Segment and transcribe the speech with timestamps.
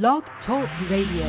[0.00, 1.28] Blog Talk Radio.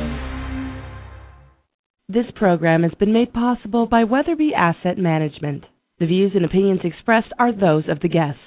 [2.08, 5.64] This program has been made possible by Weatherby Asset Management.
[6.00, 8.38] The views and opinions expressed are those of the guest.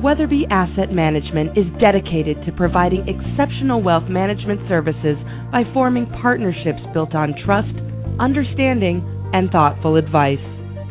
[0.00, 5.18] Weatherby Asset Management is dedicated to providing exceptional wealth management services
[5.50, 7.74] by forming partnerships built on trust,
[8.20, 9.02] understanding,
[9.32, 10.38] and thoughtful advice.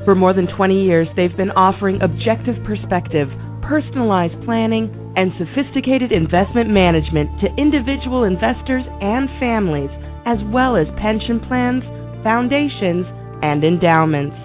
[0.04, 3.30] For more than 20 years, they've been offering objective perspective,
[3.64, 9.90] personalized planning, and sophisticated investment management to individual investors and families,
[10.26, 11.82] as well as pension plans,
[12.24, 13.06] foundations,
[13.42, 14.36] and endowments.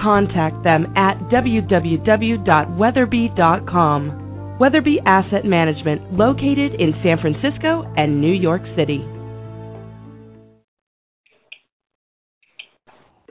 [0.00, 4.22] Contact them at www.weatherby.com.
[4.58, 9.04] Weatherby Asset Management, located in San Francisco and New York City.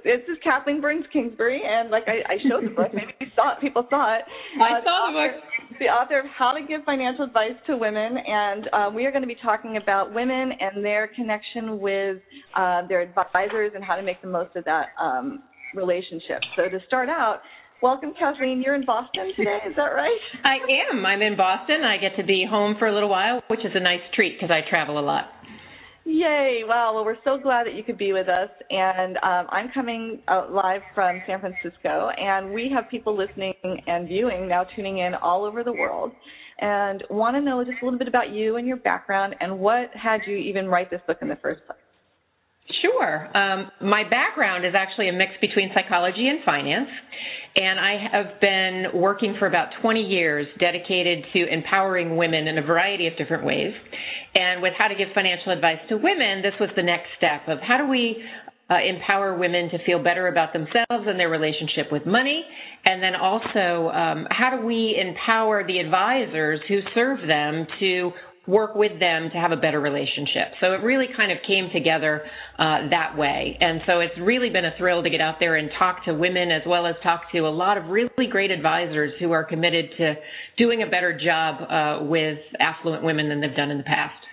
[0.05, 3.57] this is Kathleen Burns Kingsbury, and like I, I showed the book, maybe you saw
[3.57, 4.21] it, people saw it.
[4.61, 5.41] I uh, saw the, author, book.
[5.79, 9.23] The author of How to Give Financial Advice to Women, and uh, we are going
[9.23, 12.17] to be talking about women and their connection with
[12.55, 15.43] uh, their advisors and how to make the most of that um,
[15.73, 16.39] relationship.
[16.55, 17.41] So to start out,
[17.81, 18.61] welcome, Kathleen.
[18.65, 20.17] You're in Boston today, is that right?
[20.45, 20.57] I
[20.93, 21.05] am.
[21.05, 21.83] I'm in Boston.
[21.83, 24.51] I get to be home for a little while, which is a nice treat because
[24.51, 25.25] I travel a lot.
[26.07, 26.61] Yay!
[26.67, 26.93] Wow.
[26.93, 28.49] Well, we're so glad that you could be with us.
[28.69, 33.53] And um, I'm coming out live from San Francisco, and we have people listening
[33.87, 36.11] and viewing now, tuning in all over the world,
[36.59, 39.89] and want to know just a little bit about you and your background, and what
[39.95, 41.79] had you even write this book in the first place.
[42.81, 43.37] Sure.
[43.37, 46.89] Um, my background is actually a mix between psychology and finance.
[47.55, 52.61] And I have been working for about 20 years dedicated to empowering women in a
[52.61, 53.73] variety of different ways.
[54.33, 57.59] And with how to give financial advice to women, this was the next step of
[57.61, 58.21] how do we
[58.69, 62.43] uh, empower women to feel better about themselves and their relationship with money,
[62.83, 68.11] and then also um, how do we empower the advisors who serve them to
[68.47, 70.53] work with them to have a better relationship.
[70.61, 72.23] So it really kind of came together
[72.57, 73.57] uh, that way.
[73.59, 76.51] And so it's really been a thrill to get out there and talk to women
[76.51, 80.15] as well as talk to a lot of really great advisors who are committed to
[80.57, 84.24] doing a better job uh, with affluent women than they've done in the past.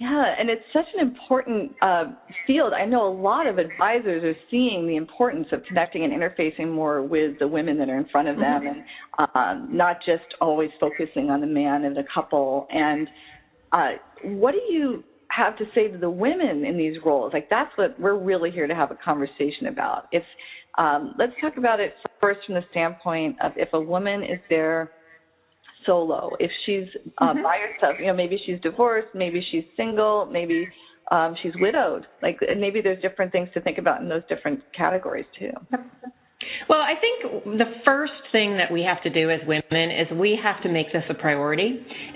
[0.00, 2.04] Yeah, and it's such an important uh,
[2.46, 2.72] field.
[2.72, 7.02] I know a lot of advisors are seeing the importance of connecting and interfacing more
[7.02, 8.80] with the women that are in front of them, mm-hmm.
[9.18, 12.66] and um, not just always focusing on the man and the couple.
[12.70, 13.08] And
[13.72, 13.88] uh,
[14.24, 17.34] what do you have to say to the women in these roles?
[17.34, 20.04] Like that's what we're really here to have a conversation about.
[20.12, 20.22] If
[20.78, 24.92] um, let's talk about it first from the standpoint of if a woman is there
[25.86, 26.30] solo.
[26.38, 27.42] If she's uh, mm-hmm.
[27.42, 30.68] by herself, you know, maybe she's divorced, maybe she's single, maybe
[31.10, 32.06] um, she's widowed.
[32.22, 35.50] Like maybe there's different things to think about in those different categories too.
[36.68, 40.38] Well, I think the first thing that we have to do as women is we
[40.40, 41.66] have to make this a priority.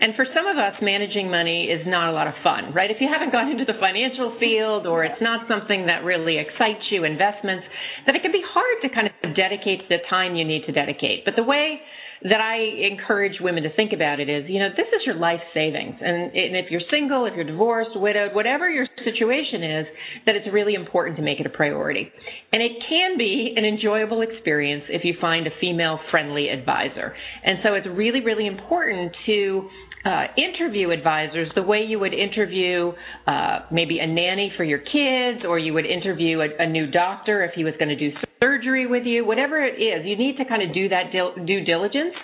[0.01, 2.91] And for some of us, managing money is not a lot of fun, right?
[2.91, 6.87] If you haven't gone into the financial field or it's not something that really excites
[6.91, 7.65] you, investments,
[8.07, 11.25] then it can be hard to kind of dedicate the time you need to dedicate.
[11.25, 11.81] But the way
[12.23, 12.57] that I
[12.93, 15.97] encourage women to think about it is, you know, this is your life savings.
[16.01, 19.87] And, and if you're single, if you're divorced, widowed, whatever your situation is,
[20.27, 22.11] that it's really important to make it a priority.
[22.53, 27.15] And it can be an enjoyable experience if you find a female friendly advisor.
[27.45, 29.69] And so it's really, really important to
[30.04, 32.92] uh, interview advisors the way you would interview
[33.26, 37.44] uh, maybe a nanny for your kids, or you would interview a, a new doctor
[37.44, 38.10] if he was going to do
[38.41, 40.04] surgery with you, whatever it is.
[40.04, 42.15] You need to kind of do that dil- due diligence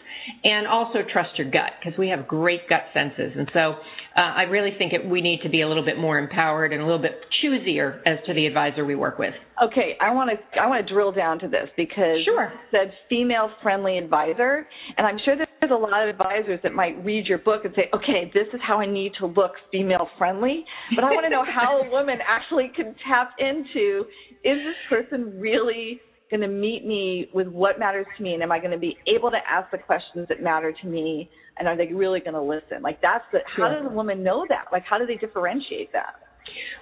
[0.45, 3.33] and also trust your gut because we have great gut senses.
[3.37, 3.75] And so
[4.21, 6.83] uh, I really think it, we need to be a little bit more empowered and
[6.83, 9.33] a little bit choosier as to the advisor we work with.
[9.63, 12.53] Okay, I want to I want to drill down to this because sure.
[12.53, 14.67] you said female friendly advisor,
[14.99, 17.89] and I'm sure there's a lot of advisors that might read your book and say,
[17.95, 20.65] okay, this is how I need to look female friendly.
[20.95, 24.05] But I want to know how a woman actually can tap into
[24.45, 28.53] is this person really going to meet me with what matters to me and am
[28.53, 31.77] I going to be able to ask the questions that matter to me and are
[31.77, 32.83] they really going to listen?
[32.83, 34.67] Like that's the how does a woman know that?
[34.73, 36.15] Like how do they differentiate that?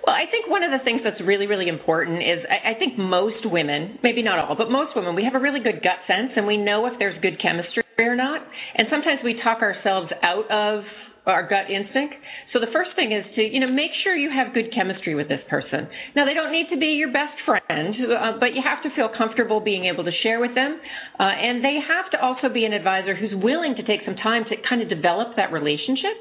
[0.07, 2.97] Well, I think one of the things that's really, really important is I, I think
[2.97, 6.33] most women, maybe not all, but most women, we have a really good gut sense
[6.37, 8.41] and we know if there's good chemistry or not.
[8.77, 10.85] And sometimes we talk ourselves out of
[11.29, 12.15] our gut instinct.
[12.53, 15.29] So the first thing is to, you know, make sure you have good chemistry with
[15.29, 15.89] this person.
[16.17, 19.11] Now, they don't need to be your best friend, uh, but you have to feel
[19.13, 20.81] comfortable being able to share with them.
[21.21, 24.45] Uh, and they have to also be an advisor who's willing to take some time
[24.49, 26.17] to kind of develop that relationship.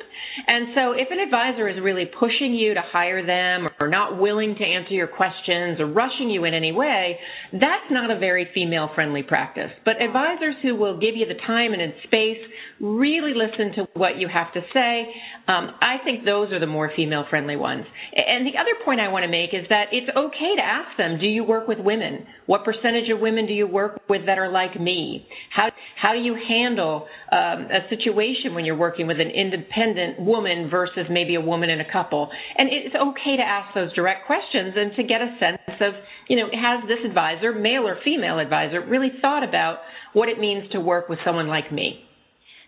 [0.45, 4.55] And so if an advisor is really pushing you to hire them or not willing
[4.59, 7.17] to answer your questions or rushing you in any way,
[7.53, 9.71] that's not a very female friendly practice.
[9.85, 12.41] But advisors who will give you the time and space,
[12.79, 15.13] really listen to what you have to say, say.
[15.47, 17.85] Um, I think those are the more female friendly ones.
[18.15, 21.19] And the other point I want to make is that it's okay to ask them,
[21.19, 22.25] do you work with women?
[22.45, 25.25] What percentage of women do you work with that are like me?
[25.55, 25.69] How,
[26.01, 31.05] how do you handle um, a situation when you're working with an independent woman versus
[31.09, 32.29] maybe a woman in a couple?
[32.57, 35.93] And it's okay to ask those direct questions and to get a sense of,
[36.27, 39.79] you know, has this advisor, male or female advisor, really thought about
[40.13, 42.06] what it means to work with someone like me?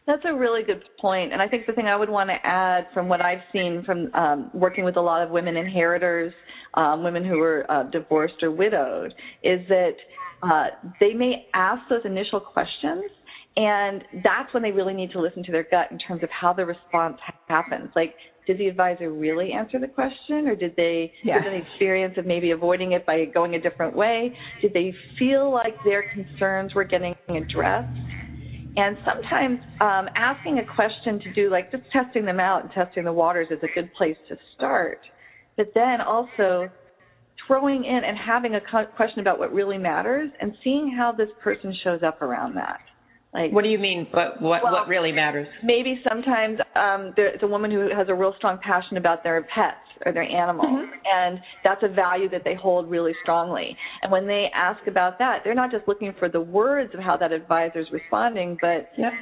[0.10, 2.88] That's a really good point, and I think the thing I would want to add
[2.96, 6.34] from what I've seen from um, working with a lot of women inheritors,
[6.74, 9.14] um, women who are uh, divorced or widowed,
[9.44, 9.92] is that
[10.42, 10.66] uh,
[11.00, 13.04] they may ask those initial questions,
[13.56, 16.54] and that's when they really need to listen to their gut in terms of how
[16.54, 17.92] the response happens.
[17.96, 18.16] Like,
[18.48, 21.38] did the advisor really answer the question, or did they yeah.
[21.38, 24.36] give an experience of maybe avoiding it by going a different way?
[24.60, 27.96] Did they feel like their concerns were getting addressed?
[28.78, 33.04] And sometimes um, asking a question to do like just testing them out and testing
[33.04, 35.00] the waters is a good place to start.
[35.58, 36.70] But then also
[37.48, 38.62] throwing in and having a
[38.96, 42.80] question about what really matters and seeing how this person shows up around that.
[43.34, 44.08] Like, what do you mean?
[44.12, 45.48] What what well, what really matters?
[45.64, 49.86] Maybe sometimes um, there's a woman who has a real strong passion about their pets
[50.06, 50.92] or their animals, mm-hmm.
[51.06, 53.76] and that's a value that they hold really strongly.
[54.02, 57.18] And when they ask about that, they're not just looking for the words of how
[57.18, 59.14] that advisor is responding, but yep.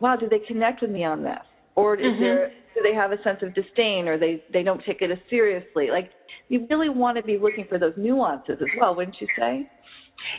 [0.00, 1.38] wow, do they connect with me on this?
[1.74, 2.22] Or is mm-hmm.
[2.22, 5.18] there do they have a sense of disdain, or they they don't take it as
[5.30, 5.88] seriously?
[5.90, 6.10] Like
[6.48, 9.68] you really want to be looking for those nuances as well, wouldn't you say?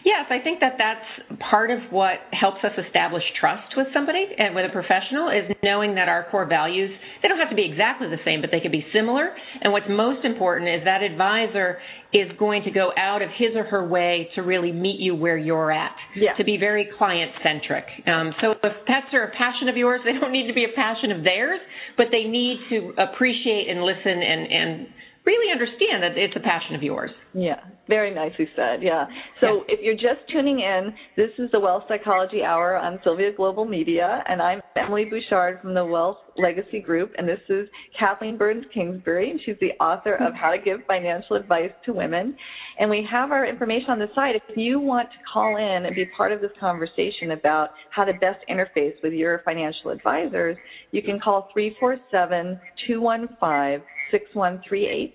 [0.03, 4.55] Yes, I think that that's part of what helps us establish trust with somebody and
[4.55, 6.91] with a professional is knowing that our core values,
[7.21, 9.35] they don't have to be exactly the same, but they can be similar.
[9.61, 11.79] And what's most important is that advisor
[12.13, 15.37] is going to go out of his or her way to really meet you where
[15.37, 16.33] you're at, yeah.
[16.37, 17.85] to be very client centric.
[18.07, 20.73] Um, so if pets are a passion of yours, they don't need to be a
[20.75, 21.59] passion of theirs,
[21.97, 24.87] but they need to appreciate and listen and, and
[25.25, 27.11] really understand that it's a passion of yours.
[27.33, 28.81] Yeah, very nicely said.
[28.81, 29.05] Yeah.
[29.41, 29.75] So yeah.
[29.75, 34.23] if you're just tuning in, this is the Wealth Psychology Hour on Sylvia Global Media,
[34.27, 37.67] and I'm Emily Bouchard from the Wealth Legacy Group, and this is
[37.97, 42.35] Kathleen Burns Kingsbury, and she's the author of How to Give Financial Advice to Women.
[42.79, 44.35] And we have our information on the site.
[44.35, 48.13] If you want to call in and be part of this conversation about how to
[48.13, 50.57] best interface with your financial advisors,
[50.91, 55.13] you can call 347 215 6138.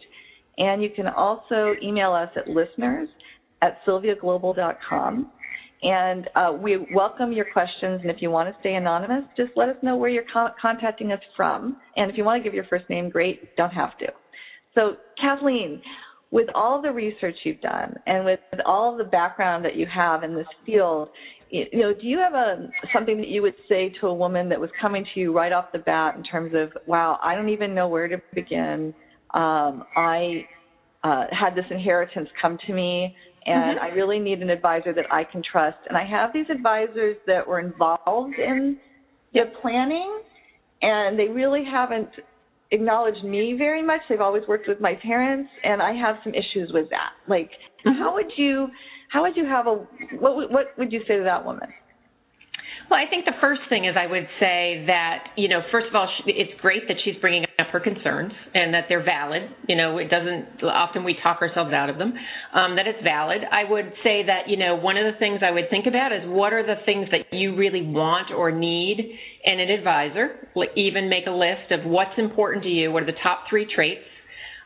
[0.58, 3.08] And you can also email us at listeners
[3.62, 5.30] at sylviaglobal.com.
[5.82, 8.00] And uh, we welcome your questions.
[8.02, 11.10] And if you want to stay anonymous, just let us know where you're co- contacting
[11.10, 11.78] us from.
[11.96, 13.56] And if you want to give your first name, great.
[13.56, 14.06] Don't have to.
[14.74, 15.82] So, Kathleen,
[16.30, 20.34] with all the research you've done and with all the background that you have in
[20.34, 21.08] this field,
[21.50, 24.58] you know, do you have a something that you would say to a woman that
[24.58, 27.74] was coming to you right off the bat in terms of, wow, I don't even
[27.74, 28.94] know where to begin.
[29.34, 30.46] Um, I
[31.04, 33.14] uh, had this inheritance come to me,
[33.46, 33.84] and mm-hmm.
[33.84, 35.78] I really need an advisor that I can trust.
[35.88, 38.78] And I have these advisors that were involved in
[39.32, 40.22] the planning,
[40.82, 42.10] and they really haven't
[42.70, 44.00] acknowledged me very much.
[44.08, 47.12] They've always worked with my parents, and I have some issues with that.
[47.28, 47.50] Like,
[47.86, 47.98] mm-hmm.
[47.98, 48.68] how would you
[49.10, 49.74] how would you have a
[50.18, 51.68] what what would you say to that woman?
[52.90, 55.94] Well, I think the first thing is I would say that, you know, first of
[55.94, 59.42] all, it's great that she's bringing her concerns and that they're valid.
[59.68, 62.12] You know, it doesn't, often we talk ourselves out of them,
[62.54, 63.40] um, that it's valid.
[63.50, 66.20] I would say that, you know, one of the things I would think about is
[66.24, 68.98] what are the things that you really want or need
[69.44, 70.48] in an advisor?
[70.76, 74.04] Even make a list of what's important to you, what are the top three traits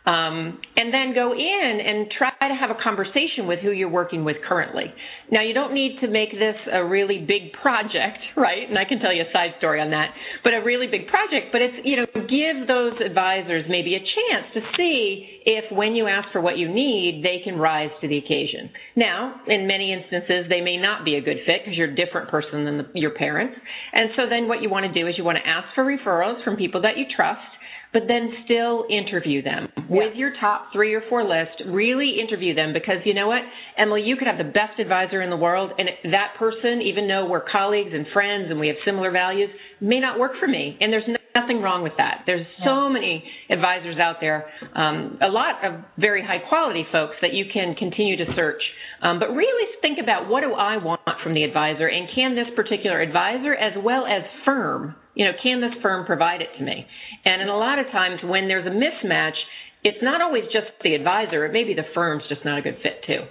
[0.06, 4.24] um, and then go in and try to have a conversation with who you're working
[4.24, 4.86] with currently.
[5.32, 8.68] Now, you don't need to make this a really big project, right?
[8.68, 11.50] And I can tell you a side story on that, but a really big project.
[11.50, 16.06] But it's, you know, give those advisors maybe a chance to see if when you
[16.06, 18.70] ask for what you need, they can rise to the occasion.
[18.94, 22.30] Now, in many instances, they may not be a good fit because you're a different
[22.30, 23.58] person than the, your parents.
[23.92, 26.42] And so then what you want to do is you want to ask for referrals
[26.44, 27.42] from people that you trust
[27.96, 29.82] but then still interview them yeah.
[29.88, 31.64] with your top three or four list.
[31.64, 33.40] Really interview them because you know what,
[33.78, 37.26] Emily, you could have the best advisor in the world, and that person, even though
[37.26, 39.48] we're colleagues and friends and we have similar values,
[39.80, 40.76] may not work for me.
[40.78, 42.24] And there's nothing wrong with that.
[42.26, 47.32] There's so many advisors out there, um, a lot of very high quality folks that
[47.32, 48.60] you can continue to search.
[49.00, 52.52] Um, but really think about what do I want from the advisor, and can this
[52.54, 56.86] particular advisor, as well as firm, you know, can this firm provide it to me?
[57.24, 59.34] And in a lot of times when there's a mismatch,
[59.82, 62.76] it's not always just the advisor, it may be the firm's just not a good
[62.82, 63.24] fit too.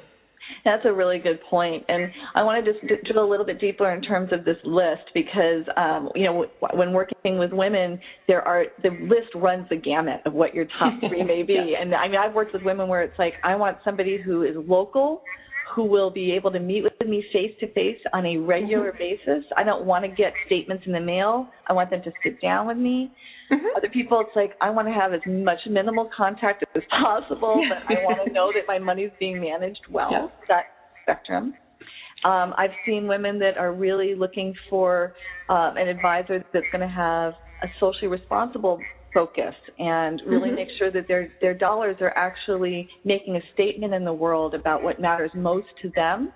[0.64, 3.92] That's a really good point, and I want to just drill a little bit deeper
[3.92, 8.66] in terms of this list because um, you know when working with women, there are
[8.84, 12.18] the list runs the gamut of what your top three may be, and I mean
[12.18, 15.24] I've worked with women where it's like I want somebody who is local,
[15.76, 18.98] who will be able to meet with me face to face on a regular mm-hmm.
[18.98, 19.44] basis.
[19.58, 21.50] I don't want to get statements in the mail.
[21.68, 23.12] I want them to sit down with me.
[23.52, 23.78] Mm-hmm.
[23.78, 27.96] Other people, it's like I want to have as much minimal contact as possible, but
[27.96, 30.10] I want to know that my money's being managed well.
[30.12, 30.28] Yeah.
[30.48, 30.64] That
[31.04, 31.54] spectrum.
[32.24, 35.14] Um, I've seen women that are really looking for
[35.50, 38.80] um, an advisor that's going to have a socially responsible
[39.16, 40.58] focus and really mm-hmm.
[40.58, 44.84] make sure that their their dollars are actually making a statement in the world about
[44.84, 46.32] what matters most to them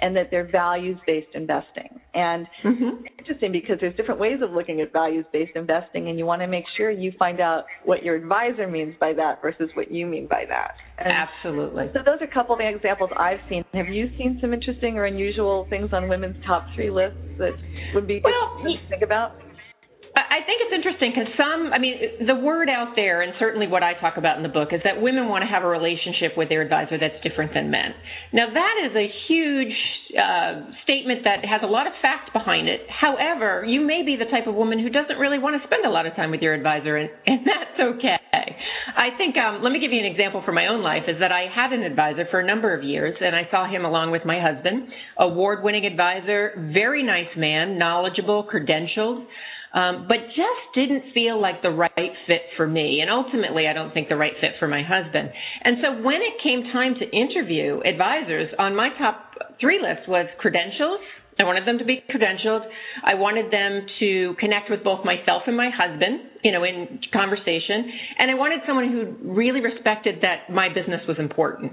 [0.00, 1.88] and that they're values based investing.
[2.14, 3.04] And mm-hmm.
[3.18, 6.46] interesting because there's different ways of looking at values based investing, and you want to
[6.46, 10.28] make sure you find out what your advisor means by that versus what you mean
[10.28, 10.74] by that.
[10.98, 11.86] And Absolutely.
[11.92, 13.64] So those are a couple of the examples I've seen.
[13.74, 17.52] Have you seen some interesting or unusual things on women's top three lists that
[17.94, 19.32] would be well, to think about?
[20.26, 23.82] I think it's interesting because some, I mean, the word out there, and certainly what
[23.82, 26.48] I talk about in the book, is that women want to have a relationship with
[26.48, 27.94] their advisor that's different than men.
[28.32, 29.76] Now, that is a huge
[30.16, 32.82] uh, statement that has a lot of fact behind it.
[32.88, 35.90] However, you may be the type of woman who doesn't really want to spend a
[35.90, 38.16] lot of time with your advisor, and, and that's okay.
[38.96, 41.30] I think, um, let me give you an example from my own life, is that
[41.30, 44.24] I had an advisor for a number of years, and I saw him along with
[44.24, 49.26] my husband, award winning advisor, very nice man, knowledgeable, credentialed
[49.74, 53.00] um, but just didn't feel like the right fit for me.
[53.00, 55.30] And ultimately, I don't think the right fit for my husband.
[55.64, 60.26] And so when it came time to interview advisors, on my top three list was
[60.38, 61.00] credentials.
[61.40, 62.66] I wanted them to be credentialed.
[63.04, 67.86] I wanted them to connect with both myself and my husband, you know, in conversation.
[68.18, 71.72] And I wanted someone who really respected that my business was important.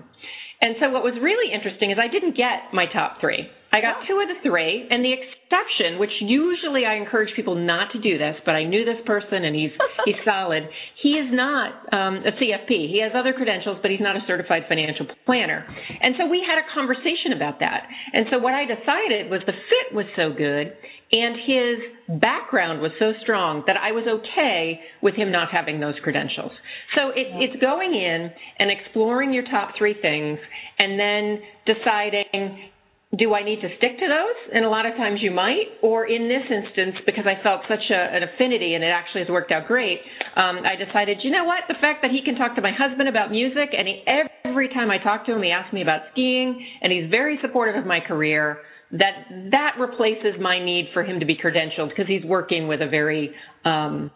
[0.62, 3.50] And so what was really interesting is I didn't get my top three.
[3.76, 7.92] I got two of the three, and the exception, which usually I encourage people not
[7.92, 9.76] to do this, but I knew this person and he's
[10.08, 10.64] he's solid.
[11.04, 12.72] He is not um, a CFP.
[12.88, 15.68] He has other credentials, but he's not a certified financial planner.
[15.68, 17.84] And so we had a conversation about that.
[18.14, 20.72] And so what I decided was the fit was so good,
[21.12, 21.76] and his
[22.24, 26.52] background was so strong that I was okay with him not having those credentials.
[26.96, 30.40] So it, it's going in and exploring your top three things,
[30.80, 32.72] and then deciding
[33.18, 34.40] do I need to stick to those?
[34.54, 35.78] And a lot of times you might.
[35.82, 39.30] Or in this instance, because I felt such a, an affinity and it actually has
[39.30, 40.00] worked out great,
[40.36, 41.64] um, I decided, you know what?
[41.68, 44.04] The fact that he can talk to my husband about music, and he,
[44.44, 47.76] every time I talk to him, he asks me about skiing, and he's very supportive
[47.76, 48.60] of my career.
[48.92, 52.88] That that replaces my need for him to be credentialed because he's working with a
[52.88, 53.32] very
[53.66, 54.12] um,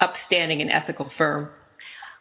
[0.00, 1.48] upstanding and ethical firm.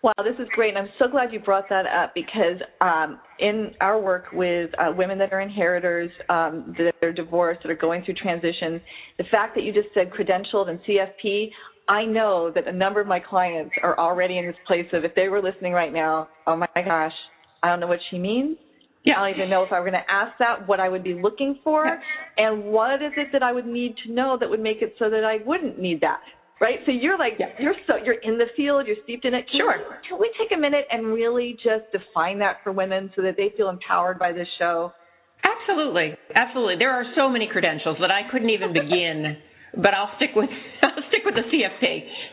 [0.03, 0.75] Wow, this is great.
[0.75, 4.91] And I'm so glad you brought that up because um, in our work with uh,
[4.93, 8.81] women that are inheritors, um, that are divorced, that are going through transitions,
[9.17, 11.47] the fact that you just said credentialed and CFP,
[11.87, 15.15] I know that a number of my clients are already in this place of if
[15.15, 17.13] they were listening right now, oh my gosh,
[17.61, 18.57] I don't know what she means.
[19.05, 19.13] Yeah.
[19.17, 21.13] I don't even know if I were going to ask that, what I would be
[21.13, 21.99] looking for, yeah.
[22.37, 25.09] and what is it that I would need to know that would make it so
[25.09, 26.19] that I wouldn't need that
[26.63, 26.79] right?
[26.85, 27.51] So you're like yeah.
[27.59, 29.43] you're so you're in the field, you're steeped in it.
[29.51, 29.75] Can sure.
[29.77, 33.35] We, can we take a minute and really just define that for women so that
[33.35, 34.93] they feel empowered by this show?
[35.43, 36.75] Absolutely, absolutely.
[36.79, 39.43] There are so many credentials that I couldn't even begin
[39.75, 40.49] but I'll stick with
[40.83, 41.85] I'll stick with the CFP.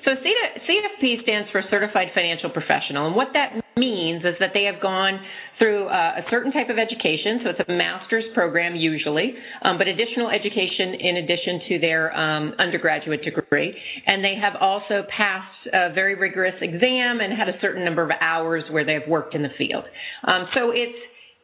[0.05, 4.81] So CFP stands for Certified Financial Professional, and what that means is that they have
[4.83, 5.21] gone
[5.59, 7.41] through uh, a certain type of education.
[7.45, 12.55] So it's a master's program usually, um, but additional education in addition to their um,
[12.59, 13.75] undergraduate degree,
[14.07, 18.11] and they have also passed a very rigorous exam and had a certain number of
[18.21, 19.85] hours where they have worked in the field.
[20.27, 20.97] Um, so it's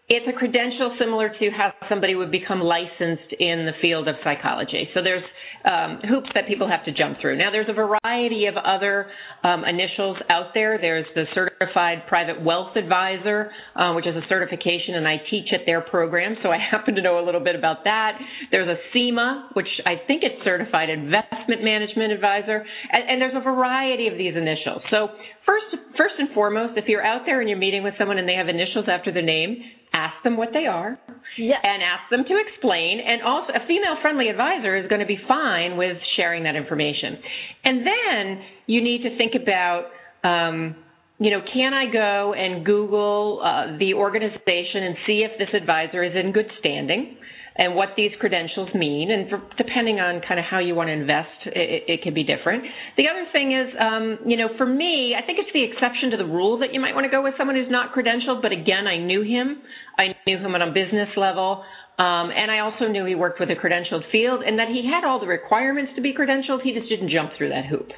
[0.09, 4.89] it's a credential similar to how somebody would become licensed in the field of psychology.
[4.95, 5.25] So there's
[5.67, 7.37] um, hoops that people have to jump through.
[7.39, 9.11] Now there's a variety of other
[9.43, 10.79] um, initials out there.
[10.79, 15.67] There's the Certified Private Wealth Advisor, uh, which is a certification, and I teach at
[15.67, 18.13] their program, so I happen to know a little bit about that.
[18.53, 23.43] There's a CIMA, which I think it's Certified Investment Management Advisor, and, and there's a
[23.43, 24.83] variety of these initials.
[24.91, 25.09] So
[25.45, 25.67] first,
[25.99, 28.49] first and foremost, if you're out there and you're meeting with someone and they have
[28.49, 29.59] initials after their name,
[29.97, 30.99] ask them what they are
[31.39, 31.59] yes.
[31.63, 33.01] and ask them to explain.
[33.01, 37.17] And also, a female friendly advisor is going to be fine with sharing that information.
[37.65, 39.89] And then you need to think about,
[40.23, 40.77] um,
[41.19, 46.05] you know, can I go and Google uh, the organization and see if this advisor
[46.05, 47.17] is in good standing?
[47.59, 49.11] And what these credentials mean.
[49.11, 52.25] And for, depending on kind of how you want to invest, it, it can be
[52.25, 52.65] different.
[52.97, 56.17] The other thing is, um, you know, for me, I think it's the exception to
[56.17, 58.43] the rule that you might want to go with someone who's not credentialed.
[58.43, 59.63] But again, I knew him.
[59.99, 61.65] I knew him on a business level.
[61.99, 65.09] Um, and I also knew he worked with a credentialed field and that he had
[65.09, 66.61] all the requirements to be credentialed.
[66.63, 67.89] He just didn't jump through that hoop.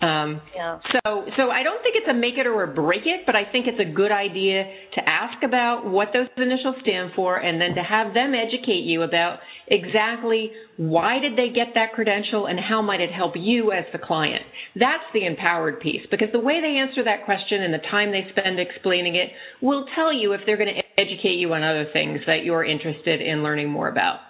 [0.00, 0.78] Um, yeah.
[0.92, 3.44] So, so I don't think it's a make it or a break it, but I
[3.52, 4.64] think it's a good idea
[4.96, 9.02] to ask about what those initials stand for, and then to have them educate you
[9.02, 13.84] about exactly why did they get that credential and how might it help you as
[13.92, 14.42] the client.
[14.74, 18.24] That's the empowered piece, because the way they answer that question and the time they
[18.32, 19.28] spend explaining it
[19.60, 23.20] will tell you if they're going to educate you on other things that you're interested
[23.20, 24.20] in learning more about.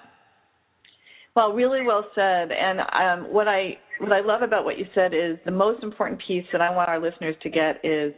[1.37, 2.51] Well, really well said.
[2.51, 6.21] And um, what I what I love about what you said is the most important
[6.27, 8.13] piece that I want our listeners to get is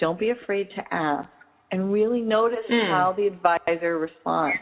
[0.00, 1.28] don't be afraid to ask
[1.70, 2.90] and really notice mm.
[2.90, 4.58] how the advisor responds.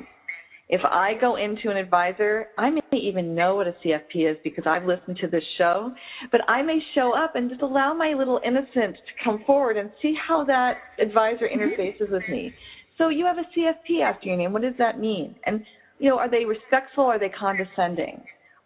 [0.68, 4.64] If I go into an advisor, I may even know what a CFP is because
[4.66, 5.92] I've listened to this show,
[6.32, 9.90] but I may show up and just allow my little innocence to come forward and
[10.00, 11.60] see how that advisor mm-hmm.
[11.60, 12.52] interfaces with me.
[12.96, 14.52] So you have a CFP after your name.
[14.52, 15.34] What does that mean?
[15.44, 15.64] And
[15.98, 17.04] you know, are they respectful?
[17.04, 18.22] Are they condescending?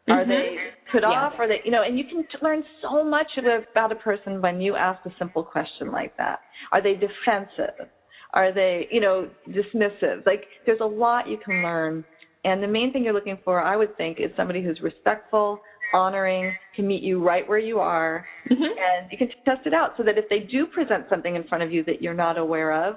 [0.09, 0.31] Are mm-hmm.
[0.31, 0.57] they
[0.93, 1.09] put yeah.
[1.09, 1.35] off?
[1.39, 4.77] Are they, you know, and you can learn so much about a person when you
[4.77, 6.41] ask a simple question like that.
[6.73, 7.89] Are they defensive?
[8.35, 10.27] Are they, you know, dismissive?
[10.27, 12.05] Like, there's a lot you can learn.
[12.45, 15.61] And the main thing you're looking for, I would think, is somebody who's respectful,
[15.95, 18.63] honoring, can meet you right where you are, mm-hmm.
[18.63, 21.65] and you can test it out so that if they do present something in front
[21.65, 22.97] of you that you're not aware of,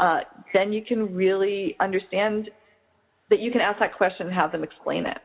[0.00, 0.18] uh,
[0.52, 2.50] then you can really understand
[3.30, 5.18] that you can ask that question and have them explain it.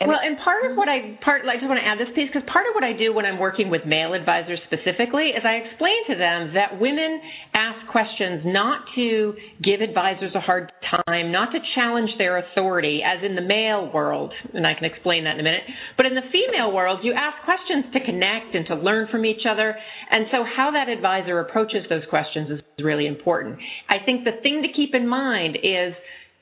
[0.00, 2.32] And well, and part of what I part I just want to add this piece
[2.32, 5.62] because part of what I do when I'm working with male advisors specifically is I
[5.68, 7.20] explain to them that women
[7.54, 13.22] ask questions not to give advisors a hard time, not to challenge their authority, as
[13.22, 15.62] in the male world, and I can explain that in a minute.
[15.96, 19.46] But in the female world, you ask questions to connect and to learn from each
[19.48, 19.76] other,
[20.10, 23.58] and so how that advisor approaches those questions is really important.
[23.88, 25.94] I think the thing to keep in mind is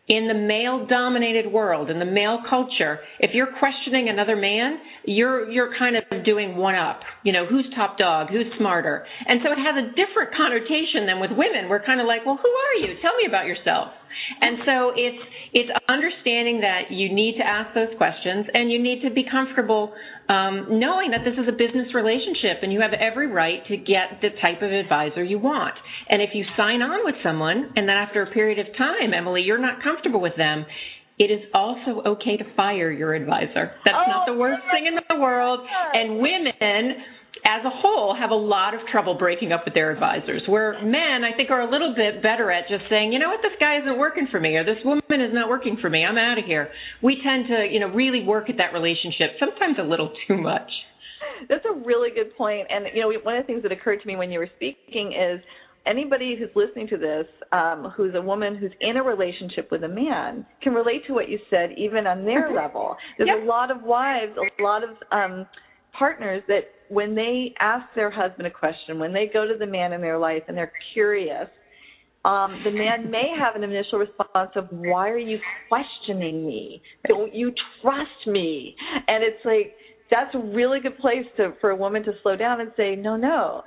[0.08, 5.48] in the male dominated world, in the male culture, if you're questioning another man, you're
[5.50, 7.00] you're kind of doing one up.
[7.22, 9.06] You know, who's top dog, who's smarter.
[9.26, 11.70] And so it has a different connotation than with women.
[11.70, 12.98] We're kind of like, well, who are you?
[13.00, 13.94] Tell me about yourself.
[14.40, 15.22] And so it's
[15.52, 19.94] it's understanding that you need to ask those questions and you need to be comfortable
[20.28, 24.22] um, knowing that this is a business relationship and you have every right to get
[24.22, 25.74] the type of advisor you want.
[26.08, 29.42] And if you sign on with someone and then after a period of time, Emily,
[29.42, 30.64] you're not comfortable with them,
[31.18, 33.72] it is also okay to fire your advisor.
[33.84, 35.60] That's oh, not the worst thing in the world.
[35.92, 36.96] And women
[37.44, 41.24] as a whole have a lot of trouble breaking up with their advisors where men
[41.26, 43.78] i think are a little bit better at just saying you know what this guy
[43.78, 46.44] isn't working for me or this woman is not working for me i'm out of
[46.44, 46.68] here
[47.02, 50.70] we tend to you know really work at that relationship sometimes a little too much
[51.48, 52.66] that's a really good point.
[52.70, 55.12] and you know one of the things that occurred to me when you were speaking
[55.12, 55.42] is
[55.84, 59.88] anybody who's listening to this um, who's a woman who's in a relationship with a
[59.88, 62.56] man can relate to what you said even on their mm-hmm.
[62.56, 63.42] level there's yep.
[63.42, 65.46] a lot of wives a lot of um
[65.98, 66.60] partners that
[66.92, 70.18] when they ask their husband a question, when they go to the man in their
[70.18, 71.48] life and they're curious,
[72.26, 76.82] um, the man may have an initial response of, Why are you questioning me?
[77.08, 77.50] Don't you
[77.80, 78.76] trust me?
[79.08, 79.74] And it's like,
[80.10, 83.16] that's a really good place to for a woman to slow down and say, No,
[83.16, 83.62] no.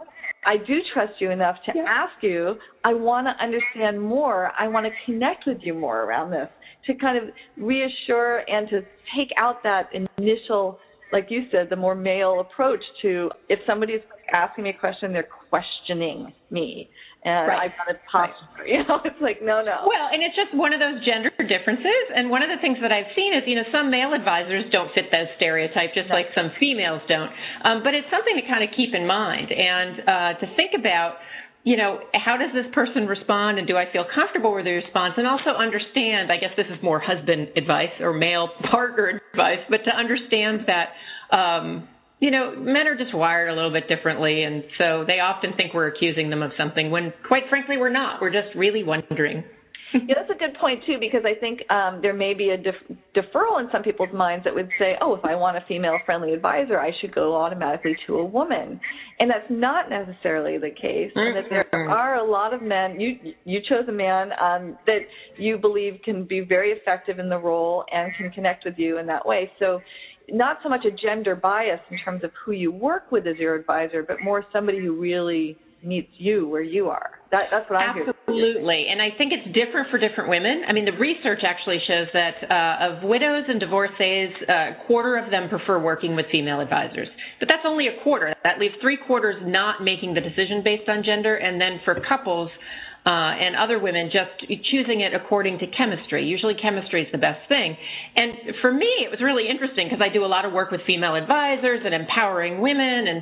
[0.46, 1.86] I do trust you enough to yeah.
[1.88, 2.54] ask you.
[2.84, 4.52] I want to understand more.
[4.60, 6.48] I want to connect with you more around this
[6.86, 8.82] to kind of reassure and to
[9.18, 10.78] take out that initial
[11.12, 15.30] like you said, the more male approach to if somebody's asking me a question, they're
[15.50, 16.90] questioning me.
[17.26, 17.70] And right.
[17.70, 18.34] I've got a posture.
[18.62, 18.70] Right.
[18.76, 19.86] You know, it's like, no, no.
[19.86, 22.06] Well, and it's just one of those gender differences.
[22.14, 24.90] And one of the things that I've seen is, you know, some male advisors don't
[24.94, 26.18] fit those stereotypes, just no.
[26.18, 27.30] like some females don't.
[27.66, 31.22] Um, but it's something to kind of keep in mind and uh, to think about
[31.66, 35.16] you know, how does this person respond and do I feel comfortable with the response?
[35.18, 39.78] And also understand, I guess this is more husband advice or male partner advice, but
[39.84, 44.44] to understand that, um, you know, men are just wired a little bit differently.
[44.44, 48.22] And so they often think we're accusing them of something when quite frankly we're not.
[48.22, 49.44] We're just really wondering
[50.08, 52.98] yeah, that's a good point too, because I think um, there may be a def-
[53.16, 56.80] deferral in some people's minds that would say, "Oh, if I want a female-friendly advisor,
[56.80, 58.80] I should go automatically to a woman,"
[59.20, 61.12] and that's not necessarily the case.
[61.16, 63.00] And that there are a lot of men.
[63.00, 65.00] You you chose a man um, that
[65.38, 69.08] you believe can be very effective in the role and can connect with you in
[69.08, 69.50] that way.
[69.60, 69.80] So
[70.30, 73.56] not so much a gender bias in terms of who you work with as your
[73.56, 77.12] advisor, but more somebody who really meets you where you are.
[77.32, 78.88] That, that's what I'm Absolutely.
[78.90, 80.64] And I think it's different for different women.
[80.68, 85.18] I mean, the research actually shows that uh, of widows and divorcees, uh, a quarter
[85.18, 87.08] of them prefer working with female advisors.
[87.40, 88.34] But that's only a quarter.
[88.44, 91.36] That leaves three quarters not making the decision based on gender.
[91.36, 92.50] And then for couples,
[93.06, 96.26] uh, and other women just choosing it according to chemistry.
[96.26, 97.78] Usually, chemistry is the best thing.
[98.16, 100.82] And for me, it was really interesting because I do a lot of work with
[100.88, 103.22] female advisors and empowering women, and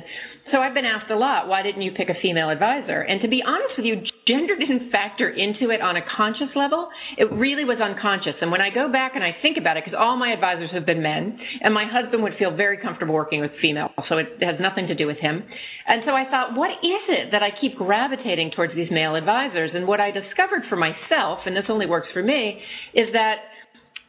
[0.52, 3.00] so I've been asked a lot, why didn't you pick a female advisor?
[3.00, 3.96] And to be honest with you,
[4.28, 6.88] gender didn't factor into it on a conscious level.
[7.16, 8.36] It really was unconscious.
[8.40, 10.84] And when I go back and I think about it, because all my advisors have
[10.84, 14.60] been men, and my husband would feel very comfortable working with female, so it has
[14.60, 15.42] nothing to do with him.
[15.88, 19.70] And so I thought, what is it that I keep gravitating towards these male advisors?
[19.72, 22.60] And what I discovered for myself, and this only works for me,
[22.92, 23.48] is that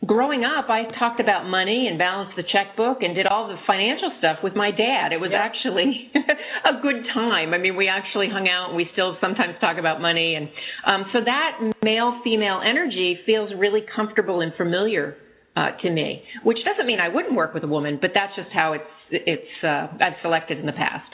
[0.06, 4.12] growing up, I talked about money and balanced the checkbook and did all the financial
[4.20, 5.14] stuff with my dad.
[5.14, 5.44] It was yeah.
[5.44, 6.12] actually
[6.66, 7.54] a good time.
[7.54, 10.36] I mean, we actually hung out and we still sometimes talk about money.
[10.36, 10.50] And
[10.86, 15.16] um, so that male female energy feels really comfortable and familiar
[15.56, 18.50] uh, to me, which doesn't mean I wouldn't work with a woman, but that's just
[18.54, 21.08] how it's, it's uh, I've selected in the past.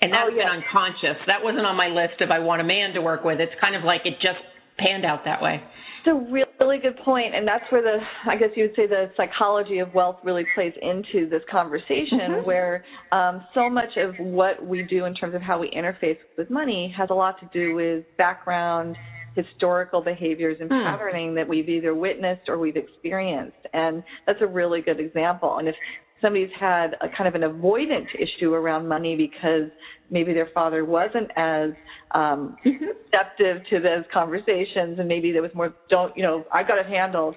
[0.00, 0.44] And that's oh, yes.
[0.44, 1.20] been unconscious.
[1.26, 3.40] That wasn't on my list if I want a man to work with.
[3.40, 4.40] It's kind of like it just
[4.78, 5.62] panned out that way
[6.06, 6.14] a
[6.60, 7.98] really good point, and that's where the
[8.30, 12.46] I guess you would say the psychology of wealth really plays into this conversation, mm-hmm.
[12.46, 16.50] where um, so much of what we do in terms of how we interface with
[16.50, 18.96] money has a lot to do with background,
[19.34, 20.84] historical behaviors, and mm.
[20.84, 25.58] patterning that we've either witnessed or we've experienced, and that's a really good example.
[25.58, 25.74] And if
[26.20, 29.70] somebody's had a kind of an avoidant issue around money because
[30.10, 31.70] maybe their father wasn't as
[32.14, 36.78] um receptive to those conversations and maybe there was more don't you know i got
[36.78, 37.34] it handled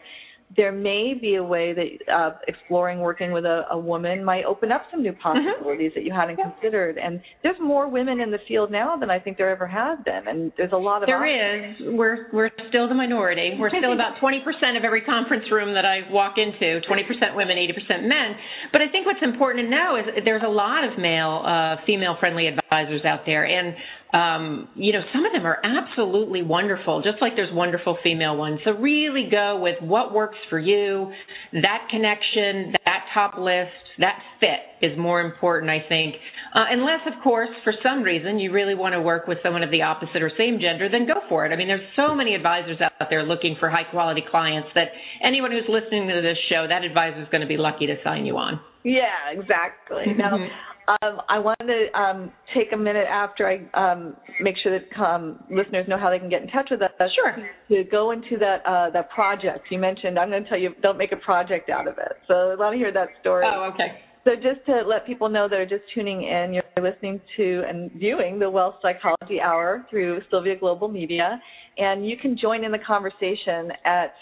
[0.58, 4.72] there may be a way that uh, exploring working with a, a woman might open
[4.72, 5.22] up some new mm-hmm.
[5.22, 6.00] possibilities mm-hmm.
[6.00, 6.50] that you hadn't yeah.
[6.50, 6.98] considered.
[6.98, 10.28] And there's more women in the field now than I think there ever has been.
[10.28, 11.94] And there's a lot of there options.
[11.94, 11.94] is.
[11.94, 13.58] We're we're still the minority.
[13.60, 14.42] We're still about 20%
[14.78, 16.82] of every conference room that I walk into.
[16.82, 18.36] 20% women, 80% men.
[18.72, 22.18] But I think what's important to know is there's a lot of male, uh, female
[22.20, 23.76] friendly advisors out there, and
[24.14, 28.60] um, you know, some of them are absolutely wonderful, just like there's wonderful female ones.
[28.66, 31.12] So really go with what works for you.
[31.54, 33.70] That connection, that top list,
[34.00, 36.16] that fit is more important, I think.
[36.56, 39.70] Uh, unless, of course, for some reason you really want to work with someone of
[39.70, 41.54] the opposite or same gender, then go for it.
[41.54, 44.88] I mean, there's so many advisors out there looking for high quality clients that
[45.24, 48.26] anyone who's listening to this show, that advisor is going to be lucky to sign
[48.26, 48.60] you on.
[48.84, 50.06] Yeah, exactly.
[50.18, 50.38] now,
[50.90, 55.44] um, I wanted to um, take a minute after I um, make sure that um,
[55.52, 56.90] listeners know how they can get in touch with us.
[57.14, 57.36] Sure.
[57.70, 60.98] To go into that uh, that project you mentioned, I'm going to tell you, don't
[60.98, 62.14] make a project out of it.
[62.28, 63.46] So I want to hear that story.
[63.48, 64.00] Oh, okay.
[64.24, 67.92] So just to let people know that are just tuning in, you're listening to and
[67.94, 71.40] viewing the Wealth Psychology Hour through Sylvia Global Media,
[71.78, 74.14] and you can join in the conversation at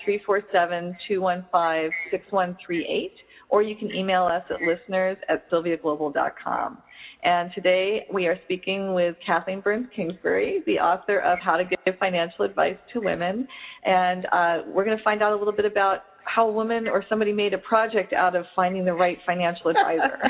[1.10, 3.10] 347-215-6138
[3.50, 6.78] or you can email us at listeners at sylviaglobal.com.
[7.24, 11.96] And today we are speaking with Kathleen Burns Kingsbury, the author of How to Give
[12.00, 13.48] Financial Advice to Women.
[13.84, 17.04] And uh, we're going to find out a little bit about how a woman or
[17.10, 20.20] somebody made a project out of finding the right financial advisor.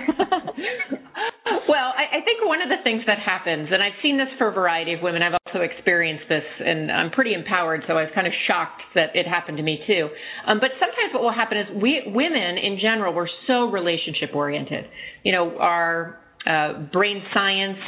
[1.70, 4.50] well, I, I think one of the things that happens, and I've seen this for
[4.50, 8.12] a variety of women, I've also experienced this, and I'm pretty empowered, so I was
[8.14, 10.10] kind of shocked that it happened to me too.
[10.46, 14.86] Um, but sometimes what will happen is we women in general, we're so relationship oriented.
[15.24, 17.80] You know, our uh, brain science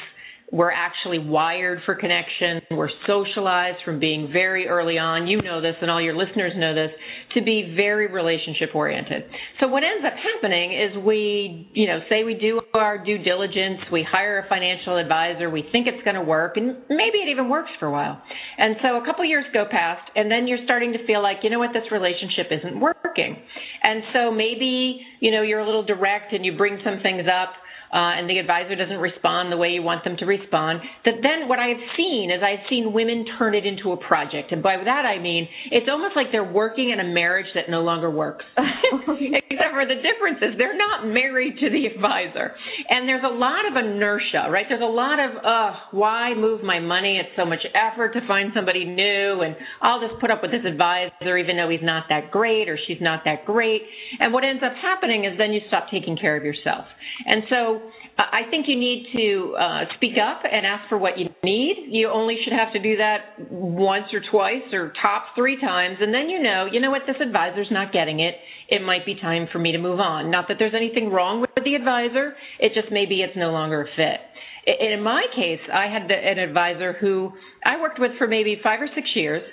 [0.52, 2.62] we're actually wired for connection.
[2.72, 5.28] We're socialized from being very early on.
[5.28, 6.90] You know this, and all your listeners know this,
[7.36, 9.24] to be very relationship oriented.
[9.60, 13.80] So what ends up happening is we, you know, say we do our due diligence,
[13.92, 17.48] we hire a financial advisor, we think it's going to work, and maybe it even
[17.48, 18.20] works for a while.
[18.58, 21.52] And so a couple years go past, and then you're starting to feel like, you
[21.52, 23.38] know what, this relationship isn't working.
[23.84, 27.54] And so maybe, you know, you're a little direct and you bring some things up
[27.92, 31.48] uh, and the advisor doesn't respond the way you want them to respond, that then
[31.48, 34.52] what I've seen is I've seen women turn it into a project.
[34.52, 37.82] And by that I mean it's almost like they're working in a marriage that no
[37.82, 38.46] longer works.
[38.58, 42.54] Except for the difference is they're not married to the advisor.
[42.90, 44.66] And there's a lot of inertia, right?
[44.70, 47.18] There's a lot of, uh, why move my money?
[47.18, 50.66] It's so much effort to find somebody new and I'll just put up with this
[50.66, 53.82] advisor even though he's not that great or she's not that great.
[54.20, 56.86] And what ends up happening is then you stop taking care of yourself.
[57.26, 57.79] And so
[58.20, 61.88] I think you need to uh, speak up and ask for what you need.
[61.88, 66.14] You only should have to do that once or twice or top three times, and
[66.14, 68.36] then you know, you know what, this advisor's not getting it.
[68.68, 70.30] It might be time for me to move on.
[70.30, 73.86] Not that there's anything wrong with the advisor, it just maybe it's no longer a
[73.96, 74.20] fit.
[74.68, 77.32] in my case, I had an advisor who
[77.66, 79.44] I worked with for maybe five or six years.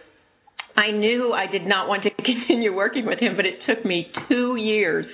[0.77, 4.07] I knew I did not want to continue working with him, but it took me
[4.29, 5.07] two years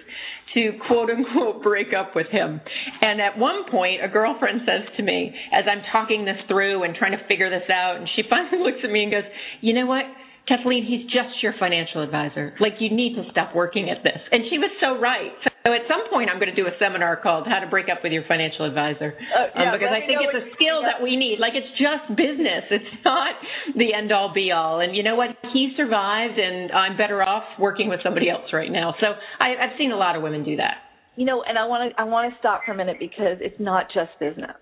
[0.55, 2.61] to quote unquote break up with him.
[3.01, 6.95] And at one point, a girlfriend says to me, as I'm talking this through and
[6.95, 9.25] trying to figure this out, and she finally looks at me and goes,
[9.61, 10.05] You know what?
[10.49, 12.55] Kathleen, he's just your financial advisor.
[12.59, 14.19] Like, you need to stop working at this.
[14.33, 15.31] And she was so right.
[15.45, 18.03] So at some point, I'm going to do a seminar called How to Break Up
[18.03, 19.15] with Your Financial Advisor.
[19.15, 21.39] Uh, yeah, um, because I think it's a skill that we need.
[21.39, 22.67] Like, it's just business.
[22.75, 23.39] It's not
[23.79, 24.81] the end all be all.
[24.81, 25.39] And you know what?
[25.55, 28.95] He survived, and I'm better off working with somebody else right now.
[28.99, 30.83] So I, I've seen a lot of women do that.
[31.15, 33.61] You know, and I want to I want to stop for a minute because it's
[33.61, 34.57] not just business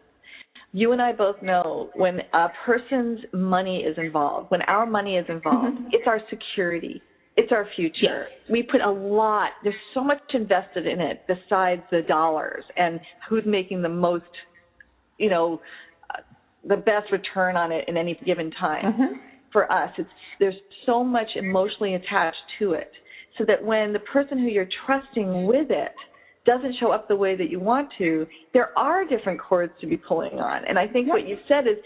[0.72, 5.26] you and I both know when a person's money is involved, when our money is
[5.28, 5.88] involved, mm-hmm.
[5.90, 7.02] it's our security.
[7.40, 8.26] It's our future.
[8.28, 8.50] Yes.
[8.50, 13.44] We put a lot, there's so much invested in it besides the dollars and who's
[13.46, 14.24] making the most,
[15.18, 15.60] you know,
[16.10, 16.20] uh,
[16.68, 18.92] the best return on it in any given time.
[18.92, 19.14] Mm-hmm.
[19.52, 20.54] For us, it's there's
[20.86, 22.92] so much emotionally attached to it.
[23.36, 25.92] So that when the person who you're trusting with it
[26.46, 29.96] doesn't show up the way that you want to, there are different chords to be
[29.96, 30.62] pulling on.
[30.68, 31.76] And I think what you said is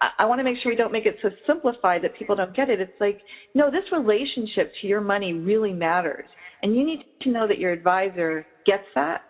[0.00, 2.54] I, I want to make sure we don't make it so simplified that people don't
[2.54, 2.80] get it.
[2.80, 3.20] It's like,
[3.54, 6.26] no, this relationship to your money really matters.
[6.62, 9.22] And you need to know that your advisor gets that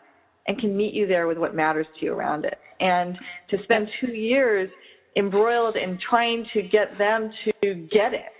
[0.47, 2.59] and can meet you there with what matters to you around it.
[2.81, 3.17] And
[3.51, 4.71] to spend two years
[5.17, 8.33] embroiled in trying to get them to get it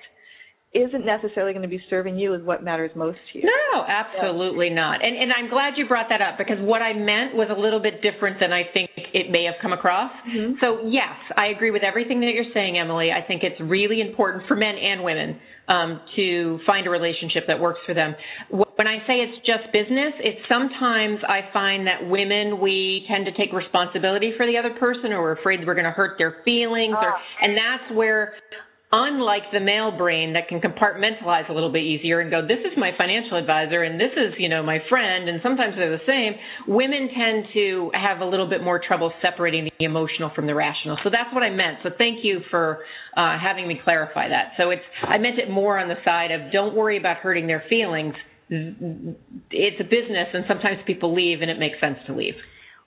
[0.75, 3.45] isn't necessarily going to be serving you as what matters most to you.
[3.73, 4.75] No, absolutely yeah.
[4.75, 5.05] not.
[5.05, 7.81] And and I'm glad you brought that up because what I meant was a little
[7.81, 10.13] bit different than I think it may have come across.
[10.29, 10.61] Mm-hmm.
[10.61, 13.09] So yes, I agree with everything that you're saying, Emily.
[13.11, 17.61] I think it's really important for men and women um, to find a relationship that
[17.61, 18.15] works for them.
[18.51, 23.33] When I say it's just business, it's sometimes I find that women we tend to
[23.33, 26.93] take responsibility for the other person, or we're afraid we're going to hurt their feelings,
[26.93, 27.41] or ah.
[27.41, 28.35] and that's where
[28.91, 32.73] unlike the male brain that can compartmentalize a little bit easier and go, this is
[32.79, 36.33] my financial advisor and this is, you know, my friend, and sometimes they're the same,
[36.67, 40.97] women tend to have a little bit more trouble separating the emotional from the rational.
[41.05, 41.79] So that's what I meant.
[41.83, 42.79] So thank you for
[43.15, 44.53] uh, having me clarify that.
[44.57, 47.65] So it's, I meant it more on the side of don't worry about hurting their
[47.69, 48.15] feelings.
[48.49, 52.35] It's a business and sometimes people leave and it makes sense to leave.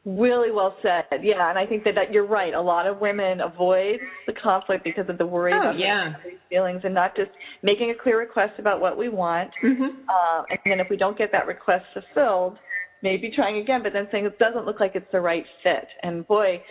[0.03, 1.05] Really well said.
[1.21, 2.55] Yeah, and I think that, that you're right.
[2.55, 6.13] A lot of women avoid the conflict because of the worry oh, about yeah.
[6.49, 7.29] feelings and not just
[7.61, 9.51] making a clear request about what we want.
[9.63, 10.09] Mm-hmm.
[10.09, 12.57] Uh, and then if we don't get that request fulfilled,
[13.03, 15.85] maybe trying again, but then saying it doesn't look like it's the right fit.
[16.01, 16.63] And boy,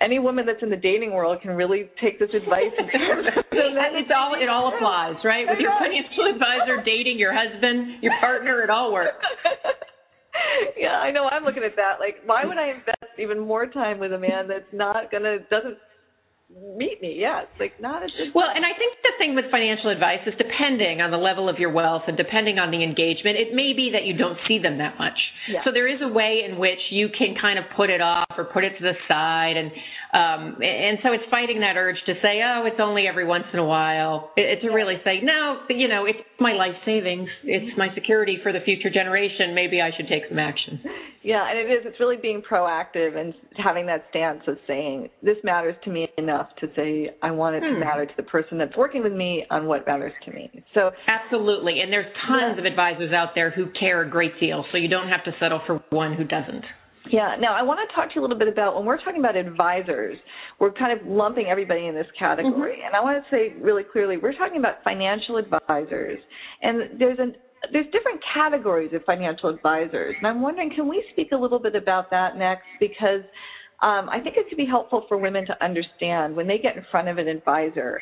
[0.00, 2.72] any woman that's in the dating world can really take this advice.
[3.52, 5.44] it's all it all applies, right?
[5.48, 9.24] With your financial advisor, dating your husband, your partner, it all works.
[10.76, 11.24] yeah, I know.
[11.24, 12.00] I'm looking at that.
[12.00, 15.78] Like, why would I invest even more time with a man that's not gonna doesn't
[16.76, 17.16] meet me?
[17.18, 18.08] Yeah, it's like not a.
[18.34, 21.58] Well, and I think the thing with financial advice is depending on the level of
[21.58, 24.78] your wealth and depending on the engagement, it may be that you don't see them
[24.78, 25.18] that much.
[25.48, 25.64] Yeah.
[25.64, 28.44] So there is a way in which you can kind of put it off or
[28.44, 29.72] put it to the side and
[30.12, 33.58] um, and so it's fighting that urge to say, oh, it's only every once in
[33.58, 34.30] a while.
[34.36, 37.28] It, to really say, no, you know, it's my life savings.
[37.44, 39.54] It's my security for the future generation.
[39.54, 40.80] Maybe I should take some action.
[41.22, 41.84] Yeah, and it is.
[41.84, 46.48] It's really being proactive and having that stance of saying, this matters to me enough
[46.60, 47.74] to say, I want it hmm.
[47.74, 50.50] to matter to the person that's working with me on what matters to me.
[50.72, 52.60] So absolutely, and there's tons yeah.
[52.60, 55.60] of advisors out there who care a great deal, so you don't have to settle
[55.66, 56.64] for one who doesn't.
[57.10, 57.36] Yeah.
[57.40, 59.36] Now, I want to talk to you a little bit about when we're talking about
[59.36, 60.18] advisors,
[60.58, 62.76] we're kind of lumping everybody in this category.
[62.76, 62.86] Mm-hmm.
[62.86, 66.18] And I want to say really clearly, we're talking about financial advisors.
[66.62, 67.34] And there's an
[67.72, 70.14] there's different categories of financial advisors.
[70.18, 72.62] And I'm wondering, can we speak a little bit about that next?
[72.78, 73.22] Because
[73.82, 76.84] um, I think it could be helpful for women to understand when they get in
[76.90, 78.00] front of an advisor,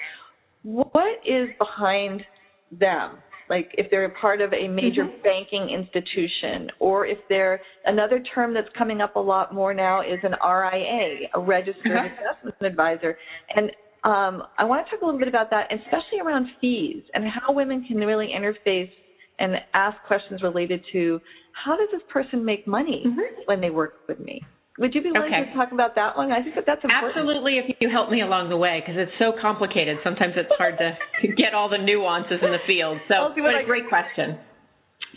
[0.62, 2.22] what is behind
[2.70, 3.18] them?
[3.48, 5.22] Like if they're a part of a major mm-hmm.
[5.22, 10.18] banking institution, or if they're another term that's coming up a lot more now is
[10.22, 12.08] an RIA, a registered uh-huh.
[12.08, 13.16] investment advisor.
[13.54, 13.70] And
[14.04, 17.52] um, I want to talk a little bit about that, especially around fees and how
[17.52, 18.90] women can really interface
[19.38, 21.20] and ask questions related to
[21.52, 23.42] how does this person make money mm-hmm.
[23.46, 24.42] when they work with me?
[24.78, 25.48] Would you be willing okay.
[25.48, 26.30] to talk about that one?
[26.30, 27.16] I think that that's important.
[27.16, 29.96] Absolutely, if you help me along the way, because it's so complicated.
[30.04, 30.92] Sometimes it's hard to
[31.40, 33.00] get all the nuances in the field.
[33.08, 34.36] So, but a great question.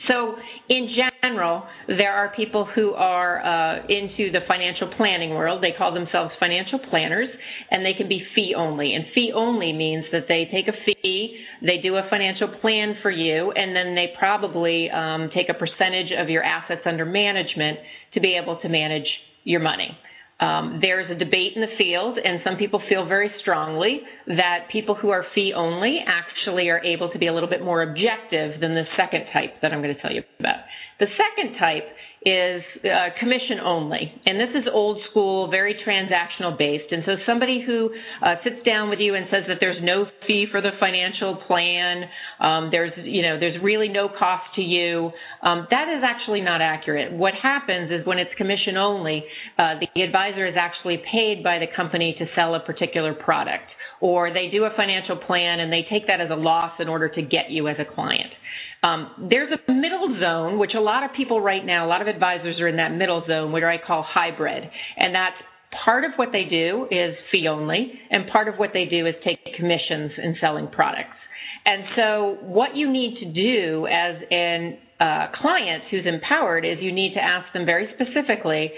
[0.08, 0.36] So,
[0.70, 5.62] in general, there are people who are uh, into the financial planning world.
[5.62, 7.28] They call themselves financial planners,
[7.70, 8.96] and they can be fee only.
[8.96, 13.12] And fee only means that they take a fee, they do a financial plan for
[13.12, 17.80] you, and then they probably um, take a percentage of your assets under management
[18.14, 19.08] to be able to manage
[19.44, 19.98] your money.
[20.40, 24.96] Um, there's a debate in the field, and some people feel very strongly that people
[24.96, 28.74] who are fee only actually are able to be a little bit more objective than
[28.74, 30.64] the second type that I'm going to tell you about.
[31.00, 31.84] The second type
[32.26, 34.12] is uh, commission only.
[34.26, 36.92] And this is old school, very transactional based.
[36.92, 37.90] And so somebody who
[38.22, 42.04] uh, sits down with you and says that there's no fee for the financial plan,
[42.42, 45.12] um, there's, you know, there's really no cost to you,
[45.44, 47.14] um, that is actually not accurate.
[47.14, 49.24] What happens is when it's commission only,
[49.58, 53.70] uh, the advisor is actually paid by the company to sell a particular product.
[54.02, 57.10] Or they do a financial plan and they take that as a loss in order
[57.10, 58.32] to get you as a client.
[58.82, 62.08] Um, there's a middle zone, which a lot of people right now, a lot of
[62.08, 64.64] advisors are in that middle zone, which I call hybrid.
[64.98, 65.36] And that's
[65.84, 69.16] part of what they do is fee only, and part of what they do is
[69.24, 71.18] take commissions in selling products.
[71.66, 76.94] And so, what you need to do as an uh, client who's empowered is you
[76.94, 78.72] need to ask them very specifically,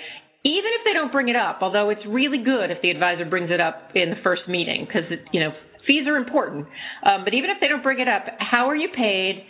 [0.44, 3.52] even if they don't bring it up, although it's really good if the advisor brings
[3.52, 5.52] it up in the first meeting, because you know
[5.86, 6.66] fees are important.
[7.06, 9.46] Um, but even if they don't bring it up, how are you paid?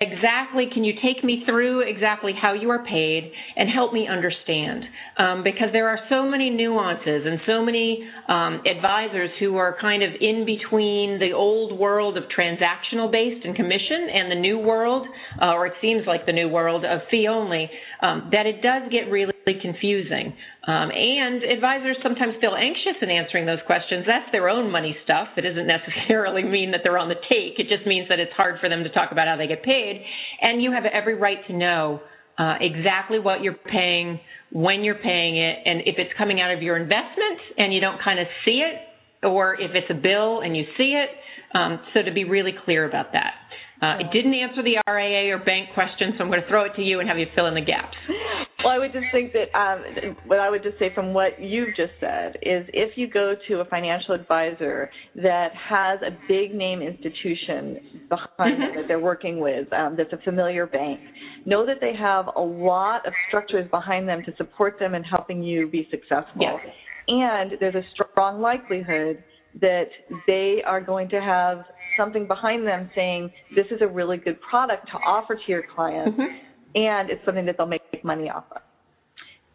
[0.00, 0.66] Exactly.
[0.72, 4.84] Can you take me through exactly how you are paid and help me understand?
[5.18, 10.02] Um, because there are so many nuances and so many um, advisors who are kind
[10.02, 15.06] of in between the old world of transactional based and commission and the new world
[15.40, 17.70] uh, or it seems like the new world of fee only
[18.02, 20.34] um, that it does get really confusing
[20.66, 24.02] um, and advisors sometimes feel anxious in answering those questions.
[24.04, 25.28] That's their own money stuff.
[25.36, 27.54] It doesn't necessarily mean that they're on the take.
[27.58, 30.02] It just means that it's hard for them to talk about how they get paid.
[30.42, 32.00] And you have every right to know
[32.38, 34.18] uh, exactly what you're paying,
[34.50, 38.02] when you're paying it, and if it's coming out of your investment and you don't
[38.02, 41.08] kind of see it, or if it's a bill and you see it.
[41.56, 43.32] Um, so to be really clear about that.
[43.80, 46.72] Uh, it didn't answer the RIA or bank question, so I'm going to throw it
[46.76, 47.96] to you and have you fill in the gaps.
[48.66, 51.76] Well, I would just think that um, what I would just say from what you've
[51.76, 56.82] just said is if you go to a financial advisor that has a big name
[56.82, 58.76] institution behind them mm-hmm.
[58.80, 60.98] that they're working with, um, that's a familiar bank,
[61.44, 65.44] know that they have a lot of structures behind them to support them in helping
[65.44, 66.40] you be successful.
[66.40, 66.58] Yes.
[67.06, 69.22] And there's a strong likelihood
[69.60, 69.90] that
[70.26, 71.58] they are going to have
[71.96, 76.18] something behind them saying this is a really good product to offer to your clients
[76.18, 76.45] mm-hmm.
[76.76, 78.62] And it's something that they'll make money off of.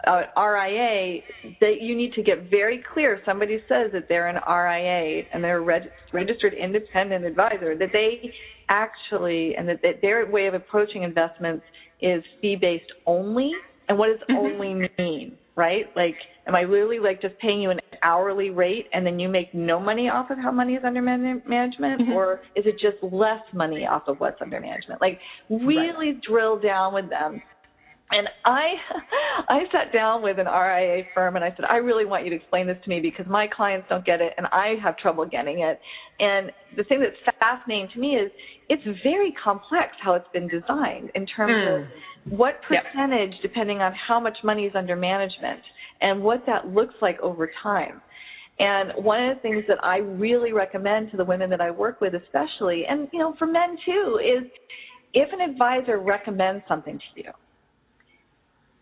[0.07, 1.21] Uh, RIA,
[1.59, 3.13] that you need to get very clear.
[3.13, 7.89] If somebody says that they're an RIA and they're a reg- registered independent advisor, that
[7.93, 8.33] they
[8.67, 11.63] actually and that, that their way of approaching investments
[12.01, 13.51] is fee based only.
[13.87, 14.37] And what does mm-hmm.
[14.37, 15.37] only mean?
[15.55, 15.85] Right?
[15.95, 16.15] Like,
[16.47, 19.79] am I really like just paying you an hourly rate and then you make no
[19.79, 22.11] money off of how money is under man- management, mm-hmm.
[22.13, 25.01] or is it just less money off of what's under management?
[25.01, 26.21] Like, really right.
[26.27, 27.41] drill down with them.
[28.11, 28.67] And I,
[29.49, 32.35] I sat down with an RIA firm and I said, I really want you to
[32.35, 35.59] explain this to me because my clients don't get it and I have trouble getting
[35.59, 35.79] it.
[36.19, 38.31] And the thing that's fascinating to me is
[38.69, 41.81] it's very complex how it's been designed in terms mm.
[41.81, 41.87] of
[42.37, 43.41] what percentage, yep.
[43.41, 45.61] depending on how much money is under management,
[46.01, 48.01] and what that looks like over time.
[48.59, 51.99] And one of the things that I really recommend to the women that I work
[51.99, 54.51] with, especially, and you know, for men too, is
[55.13, 57.31] if an advisor recommends something to you,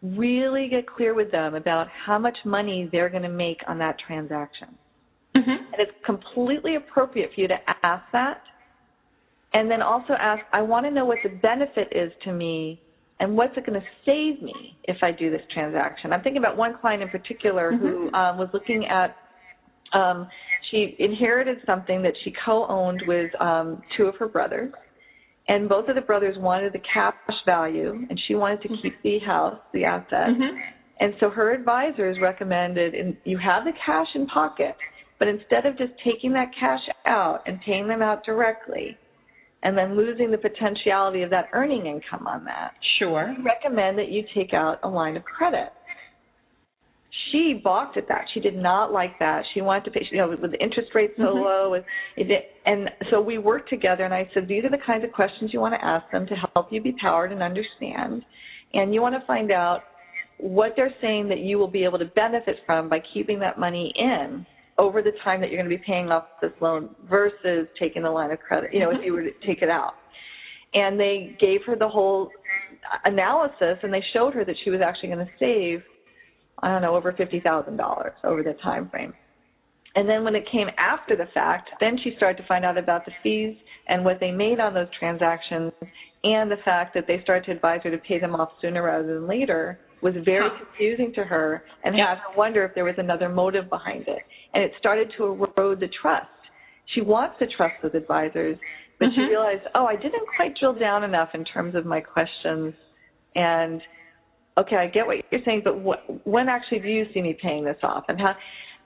[0.01, 3.97] really get clear with them about how much money they're going to make on that
[4.05, 4.69] transaction.
[5.35, 5.49] Mm-hmm.
[5.49, 8.41] And it's completely appropriate for you to ask that.
[9.53, 12.81] And then also ask, I want to know what the benefit is to me
[13.19, 16.13] and what's it going to save me if I do this transaction?
[16.13, 17.85] I'm thinking about one client in particular mm-hmm.
[17.85, 19.15] who um, was looking at.
[19.97, 20.27] Um,
[20.71, 24.71] she inherited something that she co-owned with um, two of her brothers,
[25.49, 29.19] and both of the brothers wanted the cash value, and she wanted to keep the
[29.25, 30.29] house, the asset.
[30.29, 30.57] Mm-hmm.
[31.01, 34.75] And so her advisors recommended, and you have the cash in pocket,
[35.17, 38.95] but instead of just taking that cash out and paying them out directly,
[39.63, 42.71] and then losing the potentiality of that earning income on that.
[42.99, 43.35] Sure.
[43.37, 45.69] We recommend that you take out a line of credit.
[47.31, 48.25] She balked at that.
[48.33, 49.43] She did not like that.
[49.53, 51.39] She wanted to pay, you know, with the interest rate so mm-hmm.
[51.39, 51.83] low, and,
[52.65, 54.03] and so we worked together.
[54.03, 56.35] And I said, these are the kinds of questions you want to ask them to
[56.53, 58.23] help you be powered and understand.
[58.73, 59.81] And you want to find out
[60.37, 63.91] what they're saying that you will be able to benefit from by keeping that money
[63.95, 64.45] in
[64.77, 68.09] over the time that you're going to be paying off this loan versus taking the
[68.09, 69.93] line of credit, you know, if you were to take it out.
[70.73, 72.29] And they gave her the whole
[73.03, 75.83] analysis and they showed her that she was actually going to save,
[76.61, 79.13] I don't know, over $50,000 over the time frame.
[79.95, 83.05] And then when it came after the fact, then she started to find out about
[83.05, 83.55] the fees
[83.87, 85.71] and what they made on those transactions
[86.23, 89.15] and the fact that they started to advise her to pay them off sooner rather
[89.15, 92.07] than later was very confusing to her and Yep.
[92.07, 94.21] had her wonder if there was another motive behind it.
[94.53, 96.27] And it started to erode the trust.
[96.87, 98.57] She wants to trust those advisors,
[98.99, 99.29] but she Mhm.
[99.29, 102.75] realized, oh, I didn't quite drill down enough in terms of my questions.
[103.35, 103.81] And
[104.57, 107.63] okay, I get what you're saying, but wh- when actually do you see me paying
[107.63, 108.03] this off?
[108.07, 108.35] And how?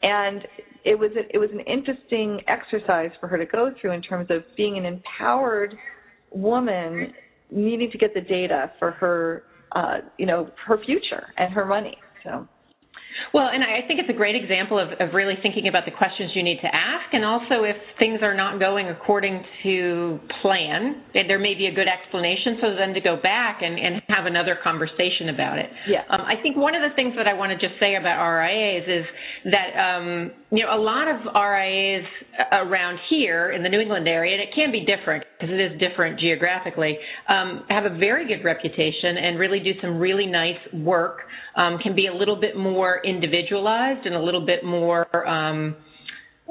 [0.01, 0.41] And
[0.83, 4.27] it was a, it was an interesting exercise for her to go through in terms
[4.29, 5.73] of being an empowered
[6.31, 7.13] woman
[7.51, 9.43] needing to get the data for her
[9.73, 11.97] uh, you know her future and her money.
[12.23, 12.47] So
[13.33, 16.31] Well, and I think it's a great example of, of really thinking about the questions
[16.35, 21.39] you need to ask, and also if things are not going according to plan, there
[21.39, 25.29] may be a good explanation so then to go back and, and have another conversation
[25.33, 25.69] about it.
[25.87, 26.03] Yeah.
[26.09, 28.85] Um, I think one of the things that I want to just say about RIAs
[28.87, 29.05] is
[29.51, 32.05] that um, you know a lot of RIAs
[32.51, 35.79] around here in the New England area, and it can be different because it is
[35.79, 36.97] different geographically,
[37.27, 41.19] um, have a very good reputation and really do some really nice work.
[41.55, 45.75] Um, can be a little bit more individualized and a little bit more um,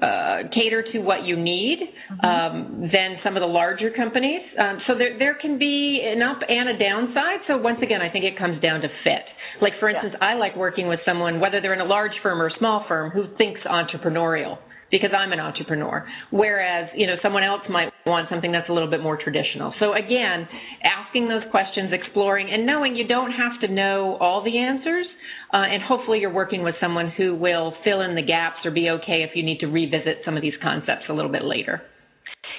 [0.01, 1.79] uh, cater to what you need
[2.25, 4.41] um, than some of the larger companies.
[4.59, 7.41] Um, so there there can be an up and a downside.
[7.47, 9.25] So once again, I think it comes down to fit.
[9.61, 12.49] Like for instance, I like working with someone whether they're in a large firm or
[12.49, 14.59] a small firm who thinks entrepreneurial
[14.91, 16.07] because I'm an entrepreneur.
[16.31, 19.73] Whereas, you know, someone else might want something that's a little bit more traditional.
[19.79, 20.49] So again,
[20.83, 25.07] asking those questions, exploring, and knowing you don't have to know all the answers.
[25.53, 28.89] Uh, and hopefully you're working with someone who will fill in the gaps or be
[28.91, 31.83] okay if you need to revisit some of these concepts a little bit later.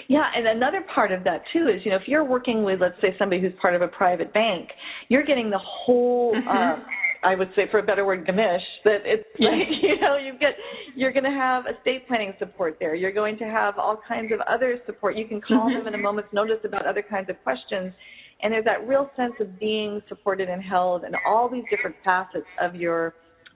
[0.08, 3.00] Yeah, and another part of that too is, you know, if you're working with, let's
[3.02, 4.70] say, somebody who's part of a private bank,
[5.10, 6.84] you're getting the whole, Mhm.
[7.24, 8.60] I would say, for a better word, gamish.
[8.84, 9.50] That it's Yeah.
[9.52, 10.56] like, you know, you get,
[10.96, 12.96] you're going to have estate planning support there.
[12.96, 15.16] You're going to have all kinds of other support.
[15.16, 15.78] You can call Mhm.
[15.80, 17.94] them at a moment's notice about other kinds of questions,
[18.42, 22.48] and there's that real sense of being supported and held, and all these different facets
[22.60, 23.14] of your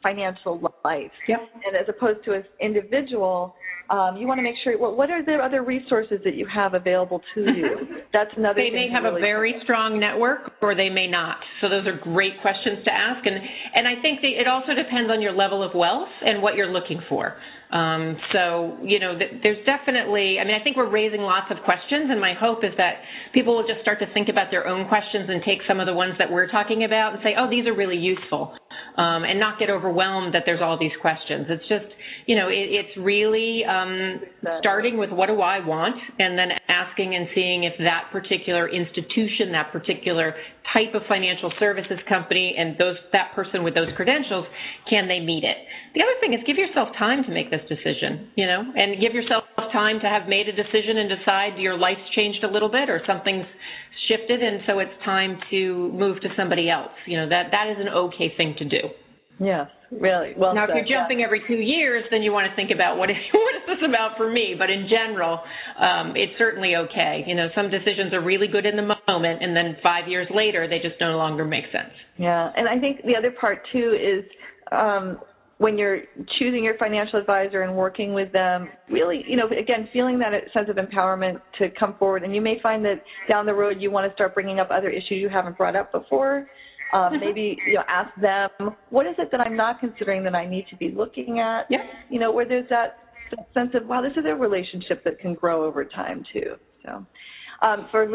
[0.08, 1.12] financial life.
[1.28, 1.40] Yep.
[1.66, 3.56] And as opposed to as individual,
[3.90, 4.78] um, you want to make sure.
[4.78, 7.70] Well, what are the other resources that you have available to you?
[8.14, 8.60] That's another.
[8.60, 11.38] They thing may have really a very strong network or they may not.
[11.62, 13.26] So those are great questions to ask.
[13.26, 16.56] And, and I think that it also depends on your level of wealth and what
[16.56, 17.36] you're looking for.
[17.72, 21.58] Um, so, you know, th- there's definitely, I mean, I think we're raising lots of
[21.66, 23.04] questions, and my hope is that
[23.34, 25.94] people will just start to think about their own questions and take some of the
[25.94, 28.56] ones that we're talking about and say, oh, these are really useful,
[28.96, 31.48] um, and not get overwhelmed that there's all these questions.
[31.50, 31.92] It's just,
[32.26, 34.22] you know, it, it's really um,
[34.60, 39.52] starting with what do I want, and then asking and seeing if that particular institution,
[39.52, 40.36] that particular
[40.72, 44.46] type of financial services company, and those that person with those credentials,
[44.90, 45.56] can they meet it?
[45.96, 49.14] The other thing is give yourself time to make this decision, you know, and give
[49.14, 52.90] yourself time to have made a decision and decide your life's changed a little bit
[52.90, 53.48] or something's
[54.08, 56.94] shifted, and so it's time to move to somebody else.
[57.06, 58.90] You know, that that is an okay thing to do.
[59.40, 60.34] Yes, really.
[60.36, 63.10] Well, Now, if you're jumping every two years, then you want to think about what
[63.10, 64.56] is what is this about for me.
[64.58, 65.40] But in general,
[65.80, 67.24] um, it's certainly okay.
[67.28, 70.68] You know, some decisions are really good in the moment, and then five years later,
[70.68, 71.94] they just no longer make sense.
[72.18, 74.26] Yeah, and I think the other part too is
[74.72, 75.20] um,
[75.60, 76.02] when you're
[76.38, 80.70] choosing your financial advisor and working with them, really, you know, again, feeling that sense
[80.70, 82.24] of empowerment to come forward.
[82.24, 84.90] And you may find that down the road you want to start bringing up other
[84.90, 86.48] issues you haven't brought up before.
[86.94, 90.48] Um, maybe you know, ask them, what is it that I'm not considering that I
[90.48, 91.64] need to be looking at?
[91.70, 91.80] Yeah.
[92.10, 93.00] You know, where there's that
[93.54, 96.56] sense of, wow, this is a relationship that can grow over time too.
[96.86, 97.06] So,
[97.62, 98.08] um, for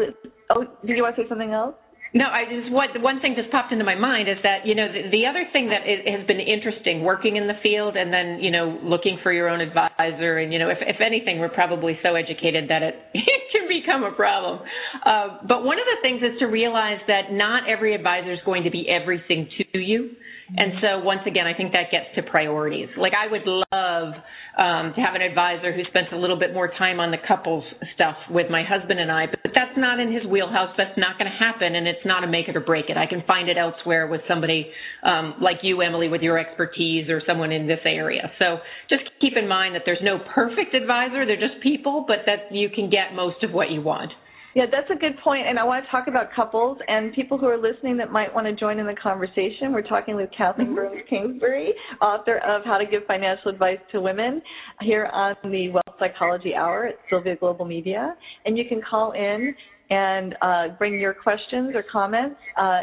[0.49, 1.75] oh, did you want to say something else?
[2.13, 4.75] No, I just what the one thing just popped into my mind is that you
[4.75, 8.37] know the, the other thing that has been interesting working in the field and then
[8.37, 11.97] you know looking for your own advisor and you know if if anything we're probably
[12.03, 14.61] so educated that it, it can become a problem.
[15.03, 18.63] Uh, but one of the things is to realize that not every advisor is going
[18.63, 20.11] to be everything to you.
[20.49, 22.89] And so once again, I think that gets to priorities.
[22.97, 24.13] Like I would love
[24.57, 27.63] um, to have an advisor who spends a little bit more time on the couples
[27.95, 30.75] stuff with my husband and I, but that's not in his wheelhouse.
[30.77, 32.97] That's not going to happen, and it's not a make it or break it.
[32.97, 34.69] I can find it elsewhere with somebody
[35.03, 38.31] um, like you, Emily, with your expertise, or someone in this area.
[38.37, 41.25] So just keep in mind that there's no perfect advisor.
[41.25, 44.11] They're just people, but that you can get most of what you want.
[44.55, 47.47] Yeah, that's a good point, and I want to talk about couples and people who
[47.47, 49.73] are listening that might want to join in the conversation.
[49.73, 50.75] We're talking with Kathleen Mm-hmm.
[50.75, 54.43] Burns Kingsbury, author of How to Give Financial Advice to Women,
[54.81, 58.15] here on the Wealth Psychology Hour at Sylvia Global Media.
[58.45, 59.55] And you can call in
[59.89, 62.81] and uh, bring your questions or comments, uh,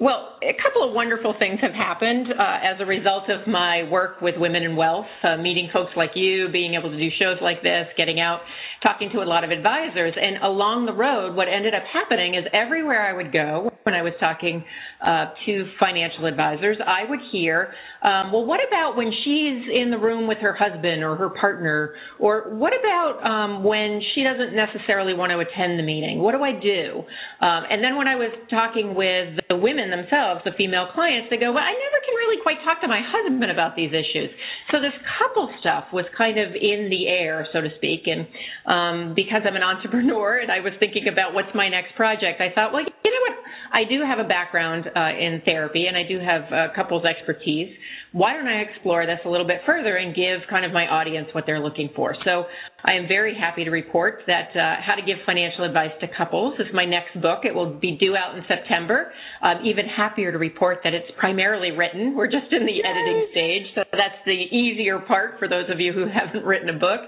[0.00, 4.20] Well, a couple of wonderful things have happened uh, as a result of my work
[4.20, 7.64] with Women in Wealth, uh, meeting folks like you, being able to do shows like
[7.64, 8.42] this, getting out,
[8.80, 10.14] talking to a lot of advisors.
[10.14, 14.02] And along the road, what ended up happening is everywhere I would go when I
[14.02, 14.62] was talking
[15.00, 17.72] uh, to financial advisors, I would hear,
[18.04, 21.94] um, well, what about when she's in the room with her husband or her partner?
[22.20, 26.20] Or what about um, when she doesn't necessarily want to attend the meeting?
[26.20, 27.00] What do I do?
[27.40, 31.28] Um, and then when I was talking with the women women themselves, the female clients,
[31.30, 34.30] they go, well, I never can really quite talk to my husband about these issues.
[34.70, 38.06] So this couple stuff was kind of in the air, so to speak.
[38.06, 38.26] And
[38.66, 42.52] um, because I'm an entrepreneur and I was thinking about what's my next project, I
[42.54, 43.36] thought, well, you know what?
[43.72, 47.74] I do have a background uh, in therapy and I do have uh, couples expertise
[48.12, 51.28] why don't I explore this a little bit further and give kind of my audience
[51.32, 52.16] what they're looking for?
[52.24, 52.44] So
[52.82, 56.58] I am very happy to report that uh, How to Give Financial Advice to Couples
[56.58, 57.44] is my next book.
[57.44, 59.12] It will be due out in September.
[59.42, 62.16] I'm even happier to report that it's primarily written.
[62.16, 62.84] We're just in the Yay.
[62.84, 66.78] editing stage, so that's the easier part for those of you who haven't written a
[66.78, 67.00] book.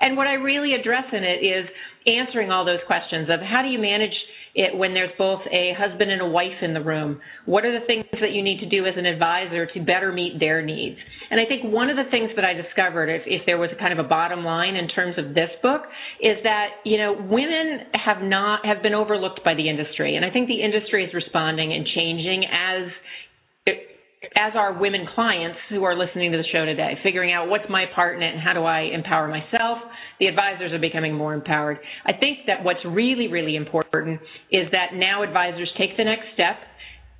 [0.00, 1.66] And what I really address in it is
[2.06, 4.14] answering all those questions of how do you manage–
[4.58, 7.20] it, when there's both a husband and a wife in the room?
[7.46, 10.40] What are the things that you need to do as an advisor to better meet
[10.40, 10.98] their needs?
[11.30, 13.92] And I think one of the things that I discovered, if, if there was kind
[13.92, 15.82] of a bottom line in terms of this book,
[16.20, 20.30] is that you know women have not have been overlooked by the industry, and I
[20.30, 22.90] think the industry is responding and changing as
[24.36, 27.84] as our women clients who are listening to the show today, figuring out what's my
[27.94, 29.78] part in it and how do I empower myself.
[30.20, 31.78] The advisors are becoming more empowered.
[32.04, 34.20] I think that what's really, really important
[34.50, 36.56] is that now advisors take the next step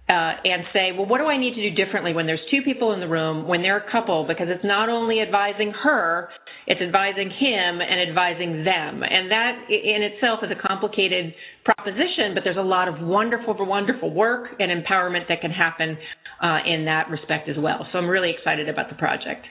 [0.08, 2.94] uh, and say, well, what do I need to do differently when there's two people
[2.94, 6.30] in the room, when they're a couple, because it's not only advising her,
[6.66, 9.02] it's advising him and advising them.
[9.04, 11.34] And that in itself is a complicated
[11.64, 15.98] proposition, but there's a lot of wonderful, wonderful work and empowerment that can happen
[16.42, 17.86] uh, in that respect as well.
[17.92, 19.46] So I'm really excited about the project.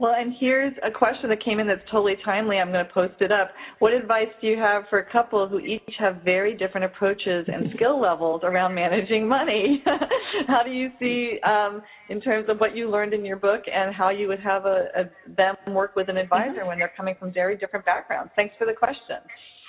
[0.00, 2.56] Well, and here's a question that came in that's totally timely.
[2.56, 3.50] I'm going to post it up.
[3.80, 7.70] What advice do you have for a couple who each have very different approaches and
[7.76, 9.84] skill levels around managing money?
[10.48, 13.94] how do you see, um, in terms of what you learned in your book, and
[13.94, 16.68] how you would have a, a them work with an advisor mm-hmm.
[16.68, 18.32] when they're coming from very different backgrounds?
[18.36, 19.18] Thanks for the question.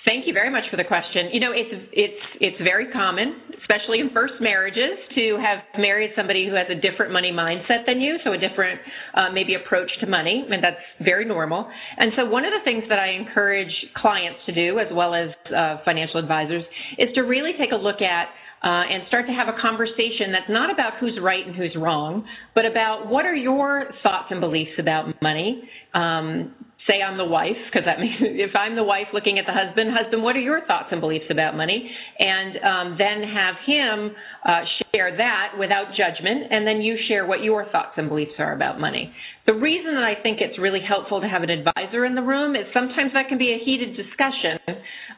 [0.03, 1.29] Thank you very much for the question.
[1.31, 6.49] You know, it's it's it's very common, especially in first marriages, to have married somebody
[6.49, 8.81] who has a different money mindset than you, so a different
[9.13, 11.69] uh, maybe approach to money, and that's very normal.
[11.97, 15.29] And so, one of the things that I encourage clients to do, as well as
[15.53, 16.63] uh, financial advisors,
[16.97, 18.33] is to really take a look at
[18.63, 22.25] uh, and start to have a conversation that's not about who's right and who's wrong,
[22.53, 25.61] but about what are your thoughts and beliefs about money.
[25.93, 26.53] Um,
[26.87, 29.91] say I'm the wife, because that means if I'm the wife looking at the husband,
[29.93, 31.89] husband, what are your thoughts and beliefs about money?
[32.19, 34.15] And um, then have him
[34.45, 34.61] uh,
[34.91, 38.79] share that without judgment, and then you share what your thoughts and beliefs are about
[38.79, 39.13] money.
[39.47, 42.55] The reason that I think it's really helpful to have an advisor in the room
[42.55, 44.61] is sometimes that can be a heated discussion,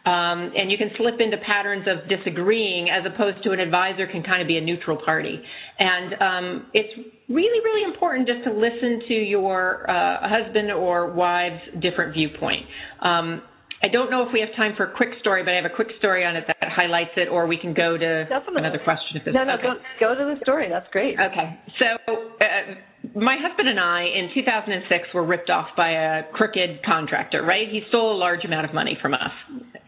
[0.06, 4.24] um, and you can slip into patterns of disagreeing as opposed to an advisor can
[4.24, 5.42] kind of be a neutral party.
[5.78, 6.94] And um, it's
[7.28, 12.64] really, really important just to listen to your uh, husband or wife's different viewpoint.
[13.02, 13.42] Um,
[13.84, 15.76] I don't know if we have time for a quick story, but I have a
[15.76, 18.64] quick story on it that highlights it, or we can go to Definitely.
[18.64, 19.20] another question.
[19.20, 19.76] If no, no, okay.
[20.00, 20.70] go, go to the story.
[20.70, 21.20] That's great.
[21.20, 21.60] Okay.
[21.78, 27.44] So, uh, my husband and I in 2006 were ripped off by a crooked contractor,
[27.44, 27.68] right?
[27.68, 29.36] He stole a large amount of money from us.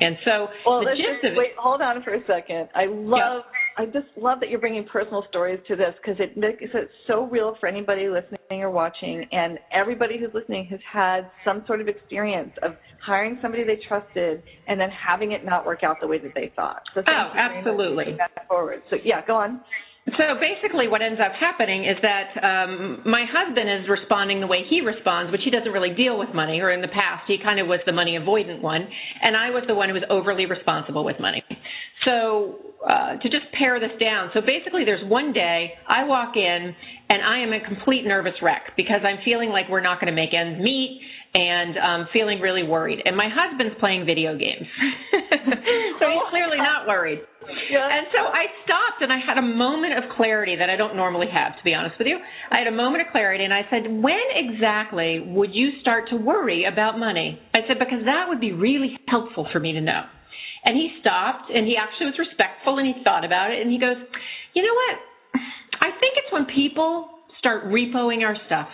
[0.01, 1.37] And so, well, the gist of it.
[1.37, 2.67] Wait, hold on for a second.
[2.75, 3.43] I love.
[3.77, 7.25] I just love that you're bringing personal stories to this because it makes it so
[7.25, 9.25] real for anybody listening or watching.
[9.31, 12.71] And everybody who's listening has had some sort of experience of
[13.05, 16.51] hiring somebody they trusted and then having it not work out the way that they
[16.55, 16.81] thought.
[16.93, 18.17] So oh, absolutely.
[18.47, 18.81] Forward.
[18.89, 19.61] So yeah, go on.
[20.05, 24.61] So basically, what ends up happening is that um, my husband is responding the way
[24.69, 26.61] he responds, which he doesn't really deal with money.
[26.61, 28.87] Or in the past, he kind of was the money avoidant one,
[29.21, 31.41] and I was the one who was overly responsible with money.
[32.05, 36.75] So uh, to just pare this down, so basically, there's one day I walk in
[37.09, 40.15] and I am a complete nervous wreck because I'm feeling like we're not going to
[40.15, 41.01] make ends meet
[41.35, 43.03] and um, feeling really worried.
[43.03, 44.63] And my husband's playing video games,
[45.99, 47.19] so he's clearly not worried.
[47.69, 47.83] Yeah.
[47.83, 51.27] And so I stopped and I had a moment of clarity that I don't normally
[51.27, 52.17] have, to be honest with you.
[52.49, 56.15] I had a moment of clarity and I said, When exactly would you start to
[56.15, 57.37] worry about money?
[57.53, 60.07] I said, Because that would be really helpful for me to know.
[60.63, 63.77] And he stopped and he actually was respectful and he thought about it and he
[63.77, 63.99] goes,
[64.55, 64.95] You know what?
[65.83, 68.69] I think it's when people start repoing our stuff.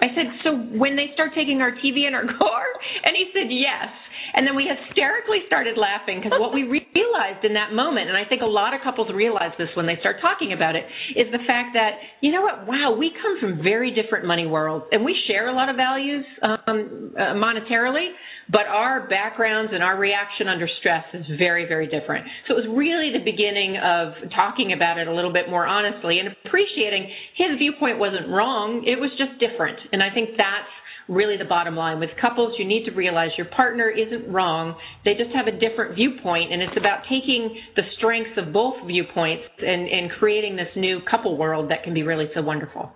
[0.00, 2.64] I said, so when they start taking our TV and our car?
[3.04, 3.90] And he said, yes.
[4.34, 6.62] And then we hysterically started laughing because what we
[6.94, 9.96] realized in that moment, and I think a lot of couples realize this when they
[10.00, 10.84] start talking about it,
[11.16, 14.86] is the fact that, you know what, wow, we come from very different money worlds
[14.92, 18.14] and we share a lot of values um, uh, monetarily,
[18.50, 22.26] but our backgrounds and our reaction under stress is very, very different.
[22.46, 26.18] So it was really the beginning of talking about it a little bit more honestly
[26.18, 29.78] and appreciating his viewpoint wasn't wrong, it was just different.
[29.92, 30.72] And I think that's
[31.08, 32.00] really the bottom line.
[32.00, 34.76] With couples, you need to realize your partner isn't wrong.
[35.04, 39.44] They just have a different viewpoint, and it's about taking the strengths of both viewpoints
[39.58, 42.92] and, and creating this new couple world that can be really so wonderful.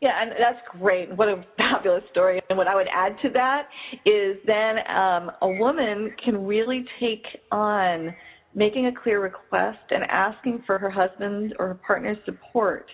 [0.00, 1.16] Yeah, and that's great.
[1.16, 2.40] What a fabulous story.
[2.48, 3.68] And what I would add to that
[4.04, 8.14] is then um, a woman can really take on
[8.54, 12.86] making a clear request and asking for her husband or her partner's support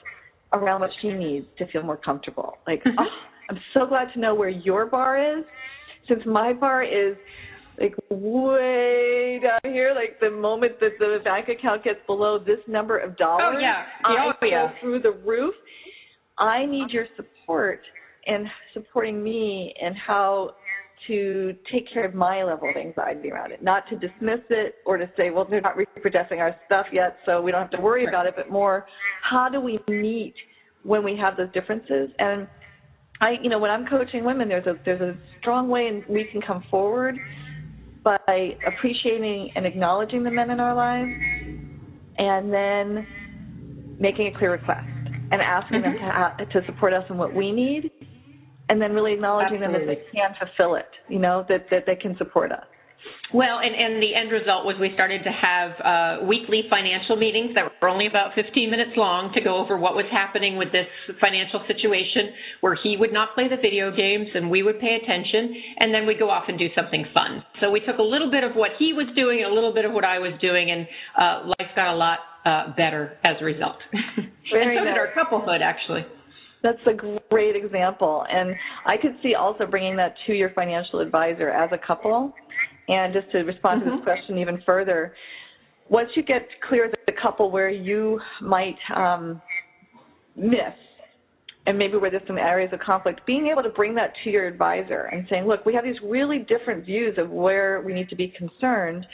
[0.53, 2.55] around what she needs to feel more comfortable.
[2.67, 2.99] Like, mm-hmm.
[2.99, 5.45] oh, I'm so glad to know where your bar is,
[6.09, 7.17] since my bar is
[7.81, 9.93] like way down here.
[9.95, 13.85] Like the moment that the bank account gets below this number of dollars, oh yeah,
[14.07, 14.67] oh, I yeah.
[14.67, 15.55] go through the roof.
[16.41, 17.81] I need your support
[18.27, 20.55] in supporting me and how
[21.07, 23.63] to take care of my level of anxiety around it.
[23.63, 27.41] Not to dismiss it or to say, well, they're not reproducing our stuff yet, so
[27.41, 28.87] we don't have to worry about it, but more,
[29.23, 30.35] how do we meet
[30.83, 32.11] when we have those differences?
[32.19, 32.47] And
[33.21, 36.25] I, you know, when I'm coaching women, there's a there's a strong way in we
[36.33, 37.17] can come forward
[38.03, 38.19] by
[38.67, 41.11] appreciating and acknowledging the men in our lives,
[42.17, 43.07] and then
[43.99, 45.00] making a clear request
[45.31, 46.37] and asking mm-hmm.
[46.39, 47.91] them to to support us in what we need,
[48.69, 49.95] and then really acknowledging Absolutely.
[49.95, 50.91] them that they can fulfill it.
[51.09, 52.65] You know, that that they can support us.
[53.33, 57.55] Well, and, and the end result was we started to have uh, weekly financial meetings
[57.55, 60.91] that were only about 15 minutes long to go over what was happening with this
[61.23, 65.55] financial situation, where he would not play the video games and we would pay attention,
[65.79, 67.47] and then we'd go off and do something fun.
[67.63, 69.85] So we took a little bit of what he was doing and a little bit
[69.85, 70.83] of what I was doing, and
[71.15, 73.79] uh, life got a lot uh, better as a result.
[74.53, 74.95] Very and so nice.
[74.95, 76.05] did our couplehood, actually.
[76.63, 76.93] That's a
[77.31, 78.25] great example.
[78.31, 78.55] And
[78.87, 82.33] I could see also bringing that to your financial advisor as a couple
[82.89, 83.91] and just to respond mm-hmm.
[83.91, 84.11] to this mm-hmm.
[84.11, 85.15] question even further,
[85.89, 89.41] once you get clear as a couple where you might um,
[90.37, 90.75] miss
[91.67, 94.47] and maybe where there's some areas of conflict, being able to bring that to your
[94.47, 98.17] advisor and saying, look, we have these really different views of where we need to
[98.17, 99.07] be concerned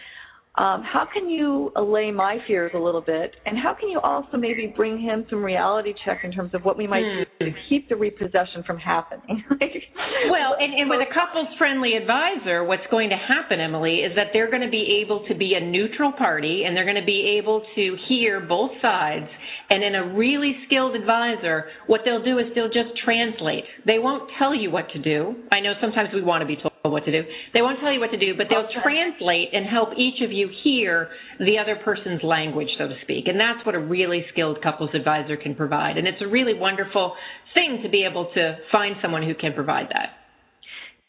[0.57, 4.39] um, how can you allay my fears a little bit, and how can you also
[4.39, 7.45] maybe bring him some reality check in terms of what we might hmm.
[7.45, 9.45] do to keep the repossession from happening?
[9.51, 14.29] well, and, and with a couples friendly advisor, what's going to happen, Emily, is that
[14.33, 17.39] they're going to be able to be a neutral party and they're going to be
[17.39, 19.27] able to hear both sides.
[19.69, 23.65] And in a really skilled advisor, what they'll do is they'll just translate.
[23.85, 25.35] They won't tell you what to do.
[25.51, 27.29] I know sometimes we want to be told what to do.
[27.55, 30.49] They won't tell you what to do, but they'll translate and help each of you
[30.65, 31.09] hear
[31.39, 33.27] the other person's language, so to speak.
[33.27, 35.97] And that's what a really skilled couples advisor can provide.
[35.99, 37.15] And it's a really wonderful
[37.55, 40.26] thing to be able to find someone who can provide that.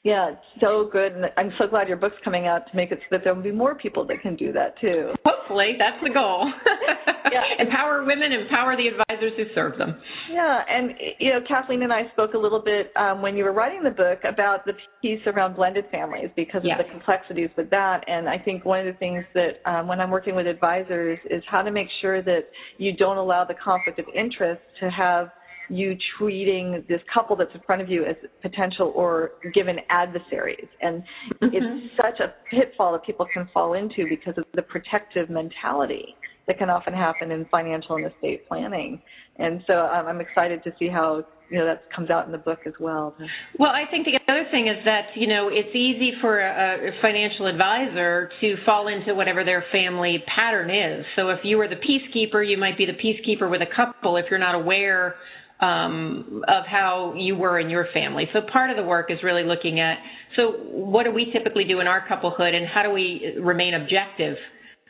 [0.07, 1.11] Yeah, so good.
[1.11, 3.43] And I'm so glad your book's coming out to make it so that there will
[3.43, 5.11] be more people that can do that too.
[5.25, 6.49] Hopefully, that's the goal.
[7.29, 7.41] yeah.
[7.59, 9.99] Empower women, empower the advisors who serve them.
[10.31, 13.51] Yeah, and you know, Kathleen and I spoke a little bit um, when you were
[13.51, 16.79] writing the book about the piece around blended families because yes.
[16.79, 18.05] of the complexities with that.
[18.07, 21.43] And I think one of the things that um, when I'm working with advisors is
[21.51, 22.47] how to make sure that
[22.77, 25.31] you don't allow the conflict of interest to have
[25.69, 30.67] you treating this couple that's in front of you as potential or given adversaries.
[30.81, 31.03] And
[31.41, 31.47] mm-hmm.
[31.51, 36.15] it's such a pitfall that people can fall into because of the protective mentality
[36.47, 39.01] that can often happen in financial and estate planning.
[39.37, 42.37] And so um, I'm excited to see how you know that comes out in the
[42.37, 43.15] book as well.
[43.57, 46.91] Well, I think the other thing is that you know it's easy for a, a
[47.01, 51.05] financial advisor to fall into whatever their family pattern is.
[51.15, 54.25] So if you were the peacekeeper, you might be the peacekeeper with a couple if
[54.29, 55.15] you're not aware
[55.59, 58.25] um, of how you were in your family.
[58.33, 59.97] So part of the work is really looking at
[60.35, 64.37] so what do we typically do in our couplehood, and how do we remain objective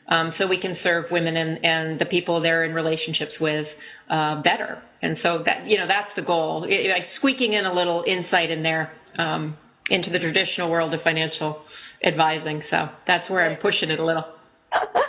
[0.09, 3.65] um, so we can serve women and, and the people they're in relationships with
[4.09, 4.81] uh, better.
[5.01, 8.49] And so that you know that's the goal, it, like squeaking in a little insight
[8.49, 9.55] in there um,
[9.89, 11.61] into the traditional world of financial
[12.05, 12.61] advising.
[12.69, 14.23] So that's where I'm pushing it a little.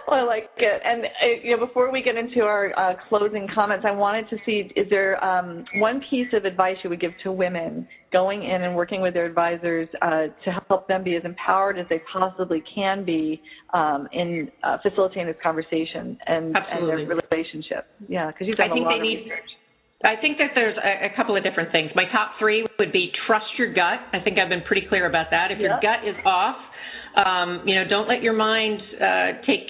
[0.07, 0.83] Well, I like it.
[0.85, 1.09] And uh,
[1.43, 4.87] you know, before we get into our uh, closing comments, I wanted to see: is
[4.91, 9.01] there um, one piece of advice you would give to women going in and working
[9.01, 13.41] with their advisors uh, to help them be as empowered as they possibly can be
[13.75, 17.87] um, in uh, facilitating this conversation and, and, their relationship?
[18.09, 19.51] Yeah, because you've done I think a lot they of need, research.
[20.05, 21.91] I think that there's a, a, couple of different things.
[21.97, 23.99] My top three would be trust your gut.
[24.13, 25.51] I think I've been pretty clear about that.
[25.51, 26.55] If your gut is off,
[27.25, 29.67] um, you know, don't let your mind uh, take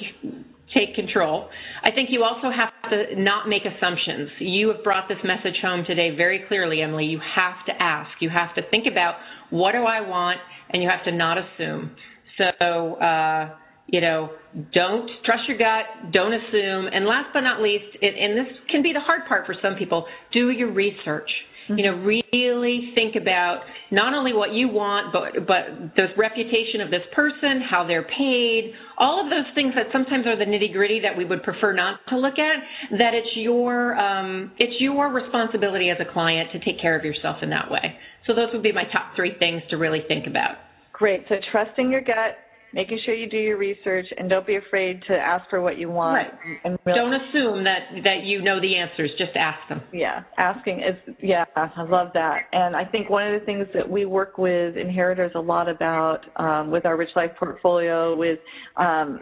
[0.75, 1.49] take control.
[1.83, 4.29] I think you also have to not make assumptions.
[4.39, 7.07] You have brought this message home today very clearly, Emily.
[7.07, 8.11] You have to ask.
[8.21, 9.15] You have to think about
[9.51, 10.39] what do I want,
[10.71, 11.97] and you have to not assume.
[12.37, 12.95] So.
[12.97, 13.57] Uh,
[13.91, 14.29] you know,
[14.75, 18.93] don't trust your gut, don't assume, and last but not least, and this can be
[18.93, 21.31] the hard part for some people, do your research.
[21.69, 23.61] You know, really think about
[23.91, 28.73] not only what you want, but but the reputation of this person, how they're paid,
[28.97, 32.01] all of those things that sometimes are the nitty gritty that we would prefer not
[32.09, 32.97] to look at.
[32.99, 37.37] That it's your um, it's your responsibility as a client to take care of yourself
[37.43, 37.97] in that way.
[38.27, 40.57] So those would be my top three things to really think about.
[40.93, 41.25] Great.
[41.29, 42.37] So trusting your gut,
[42.73, 45.91] making sure you do your research and don't be afraid to ask for what you
[45.91, 46.29] want.
[46.29, 46.59] Right.
[46.65, 49.11] And really, don't assume that that you know the answers.
[49.19, 49.83] Just ask them.
[49.93, 52.43] Yeah, asking is yeah, I love that.
[52.53, 56.21] And I think one of the things that we work with inheritors a lot about
[56.37, 58.39] um, with our Rich Life portfolio, with
[58.77, 59.21] um,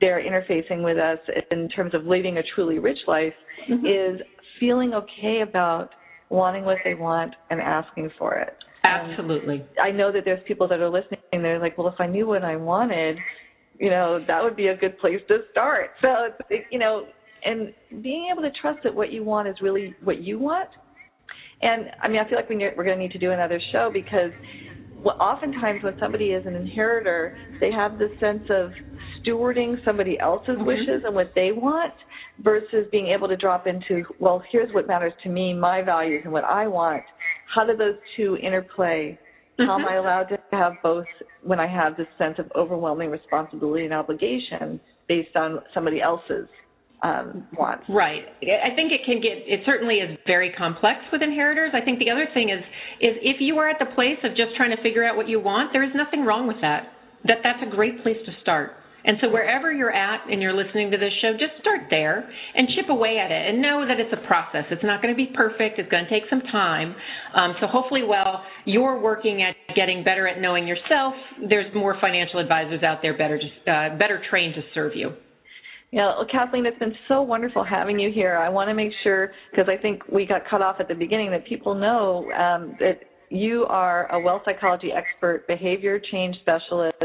[0.00, 1.18] they're interfacing with us
[1.50, 3.34] in terms of living a truly rich life,
[3.70, 3.84] mm-hmm.
[3.84, 4.20] is
[4.58, 5.90] feeling okay about
[6.30, 8.54] wanting what they want and asking for it.
[8.84, 9.60] Absolutely.
[9.60, 12.06] Um, I know that there's people that are listening and they're like, well, if I
[12.06, 13.18] knew what I wanted,
[13.78, 15.90] you know, that would be a good place to start.
[16.00, 16.08] So,
[16.70, 17.06] you know,
[17.44, 17.72] and
[18.02, 20.68] being able to trust that what you want is really what you want.
[21.62, 23.90] And I mean, I feel like we we're going to need to do another show
[23.92, 24.30] because
[25.04, 28.70] oftentimes when somebody is an inheritor, they have this sense of
[29.22, 30.66] stewarding somebody else's mm-hmm.
[30.66, 31.94] wishes and what they want
[32.42, 36.32] versus being able to drop into, well, here's what matters to me, my values and
[36.32, 37.02] what I want
[37.54, 39.18] how do those two interplay?
[39.58, 39.66] Mm-hmm.
[39.66, 40.06] How am I mm-hmm.
[40.06, 41.06] allowed to have both
[41.42, 46.48] when I have this sense of overwhelming responsibility and obligation based on somebody else's
[47.02, 47.84] um, wants?
[47.88, 48.22] Right.
[48.42, 49.42] I think it can get.
[49.46, 51.72] It certainly is very complex with inheritors.
[51.74, 52.62] I think the other thing is
[53.00, 55.40] is if you are at the place of just trying to figure out what you
[55.40, 56.92] want, there is nothing wrong with that.
[57.24, 58.72] That that's a great place to start.
[59.04, 62.68] And so wherever you're at and you're listening to this show, just start there and
[62.76, 64.64] chip away at it and know that it's a process.
[64.70, 65.78] It's not going to be perfect.
[65.78, 66.94] It's going to take some time.
[67.34, 71.14] Um, so hopefully, while you're working at getting better at knowing yourself,
[71.48, 75.12] there's more financial advisors out there better, just, uh, better trained to serve you.
[75.90, 78.36] Yeah, well, Kathleen, it's been so wonderful having you here.
[78.36, 81.30] I want to make sure, because I think we got cut off at the beginning,
[81.30, 83.00] that people know um, that
[83.30, 86.96] you are a wealth psychology expert, behavior change specialist,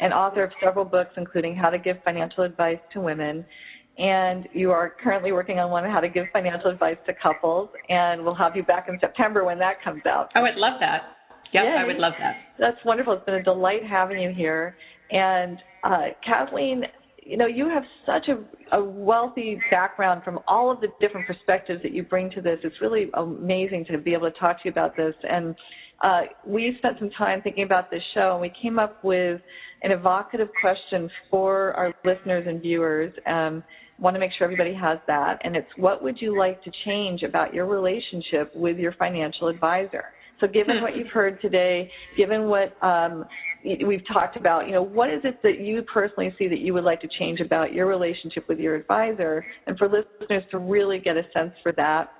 [0.00, 3.44] and author of several books, including How to Give Financial Advice to Women.
[3.98, 7.68] And you are currently working on one on how to give financial advice to couples,
[7.88, 10.30] and we'll have you back in September when that comes out.
[10.34, 11.02] Oh, I would love that.
[11.52, 11.76] Yep, Yay.
[11.78, 12.36] I would love that.
[12.58, 13.12] That's wonderful.
[13.12, 14.76] It's been a delight having you here.
[15.10, 16.84] And uh, Kathleen,
[17.24, 21.82] you know, you have such a, a wealthy background from all of the different perspectives
[21.82, 22.58] that you bring to this.
[22.64, 25.14] It's really amazing to be able to talk to you about this.
[25.22, 25.54] And
[26.02, 29.40] uh, we spent some time thinking about this show, and we came up with
[29.82, 33.12] an evocative question for our listeners and viewers.
[33.26, 33.62] Um,
[33.98, 37.22] want to make sure everybody has that, and it's what would you like to change
[37.22, 40.06] about your relationship with your financial advisor?
[40.40, 40.82] So, given hmm.
[40.82, 43.24] what you've heard today, given what um,
[43.64, 46.84] we've talked about, you know, what is it that you personally see that you would
[46.84, 49.44] like to change about your relationship with your advisor?
[49.66, 52.10] And for listeners to really get a sense for that.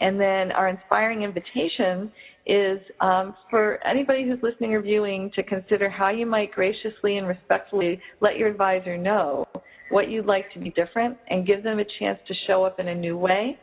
[0.00, 2.10] And then our inspiring invitation
[2.46, 7.28] is um, for anybody who's listening or viewing to consider how you might graciously and
[7.28, 9.46] respectfully let your advisor know
[9.90, 12.88] what you'd like to be different and give them a chance to show up in
[12.88, 13.56] a new way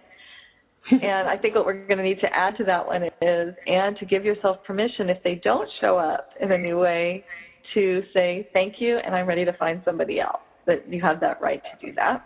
[0.92, 3.98] and I think what we're going to need to add to that one is, and
[3.98, 7.24] to give yourself permission if they don't show up in a new way,
[7.74, 10.42] to say thank you, and I'm ready to find somebody else.
[10.66, 12.26] That you have that right to do that.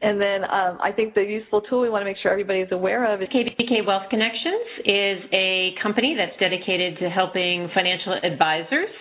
[0.00, 2.70] And then um, I think the useful tool we want to make sure everybody is
[2.70, 8.94] aware of is KBK Wealth Connections is a company that's dedicated to helping financial advisors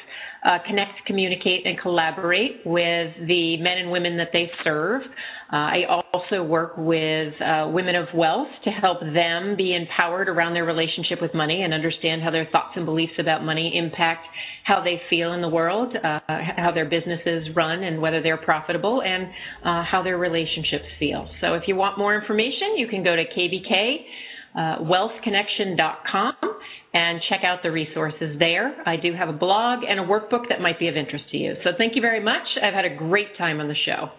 [0.47, 5.01] uh, connect, communicate, and collaborate with the men and women that they serve.
[5.51, 10.53] Uh, I also work with uh, women of wealth to help them be empowered around
[10.53, 14.25] their relationship with money and understand how their thoughts and beliefs about money impact
[14.63, 19.01] how they feel in the world, uh, how their businesses run, and whether they're profitable,
[19.01, 19.23] and
[19.63, 21.29] uh, how their relationships feel.
[21.39, 23.97] So if you want more information, you can go to KBK
[24.55, 26.33] uh, wealthconnection.com
[26.93, 28.75] and check out the resources there.
[28.85, 31.53] I do have a blog and a workbook that might be of interest to you.
[31.63, 32.47] So thank you very much.
[32.61, 34.09] I've had a great time on the show.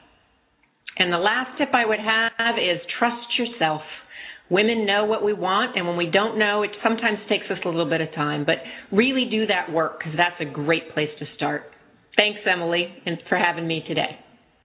[0.98, 3.82] And the last tip I would have is trust yourself.
[4.50, 7.68] Women know what we want, and when we don't know, it sometimes takes us a
[7.68, 8.56] little bit of time, but
[8.90, 11.64] really do that work because that's a great place to start.
[12.16, 14.18] Thanks, Emily, and for having me today.